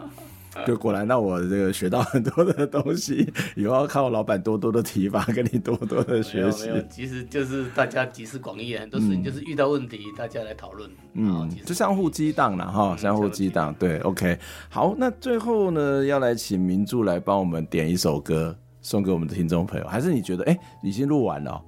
[0.67, 3.27] 就果然让我这个学到很多的东西，
[3.57, 6.69] 以后要靠老板多多的提拔，跟你多多的学习。
[6.69, 10.91] 没有，其实就是大家集思广益，很多事情就是遇到问题，大家来讨论。
[11.15, 13.75] 嗯，就相互激荡了哈，相互激荡。
[13.79, 14.39] 对，OK。
[14.69, 19.87] 好，那最后呢，要来请明柱来帮我们点一首歌，送给我们的听众朋友。
[19.87, 21.63] 还是你觉得，哎，已经录完了？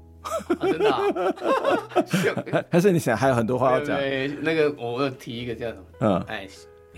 [0.61, 2.65] 真的？
[2.71, 3.97] 还是你想还有很多话要讲？
[3.97, 5.83] 对，那个我要提一个叫什么？
[6.01, 6.47] 嗯，哎。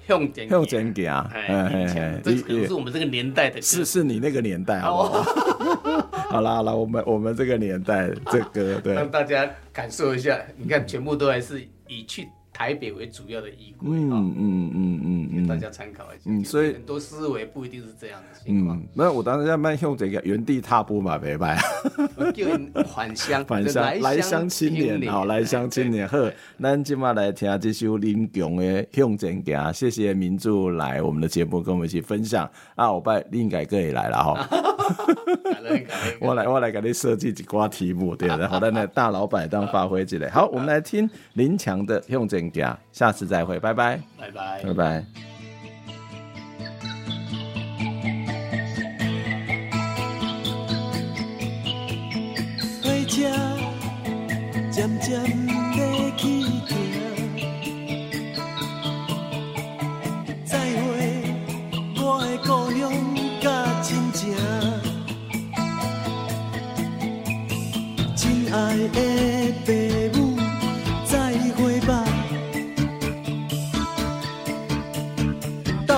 [0.07, 5.23] 向前向前行，哎哎哎，这可能是我们这个年代的，是是你那个年代，好不好？
[6.31, 12.29] 好啦好啦，我们我们这个年代这个对，让大家感受一下，你看全部都还是以去。
[12.57, 16.23] 台北为主要的依归，嗯嗯嗯嗯，给大家参考一下。
[16.25, 18.79] 嗯，所以很多思维不一定是这样的情况。
[18.79, 22.33] 嗯，那我当时在卖用这个原地踏步嘛，没办法。
[22.33, 26.09] 叫人返乡， 返乡来乡青年，好来乡青年。
[26.09, 26.17] 好，
[26.59, 29.45] 咱今晚来听这首林强的《向前行》，
[29.75, 32.51] 谢谢明珠来我们的节目跟我们一起分享。
[32.75, 34.49] 啊，我拜另改哥也来了哈。
[36.21, 40.27] 我来我来给你设计几挂题目，对， 然后咱来大老板当发挥之类。
[40.31, 42.46] 好，我们来听林强的《向前
[42.93, 45.05] 下次再会，拜拜，拜拜，拜拜。
[53.09, 53.23] 车
[54.71, 55.23] 渐渐
[55.73, 55.79] 地
[56.19, 56.69] 去行，
[60.45, 61.23] 再会
[61.97, 62.83] 我的姑娘
[63.41, 63.47] 甲
[63.81, 64.37] 亲情，
[68.17, 68.55] 亲爱
[68.89, 68.99] 的
[69.65, 70.06] 爸。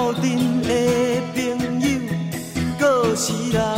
[0.08, 1.86] 老阵的朋友，
[2.78, 3.77] 过时啦。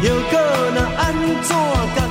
[0.00, 0.38] 又搁
[0.74, 1.56] 那安怎
[1.96, 2.07] 甲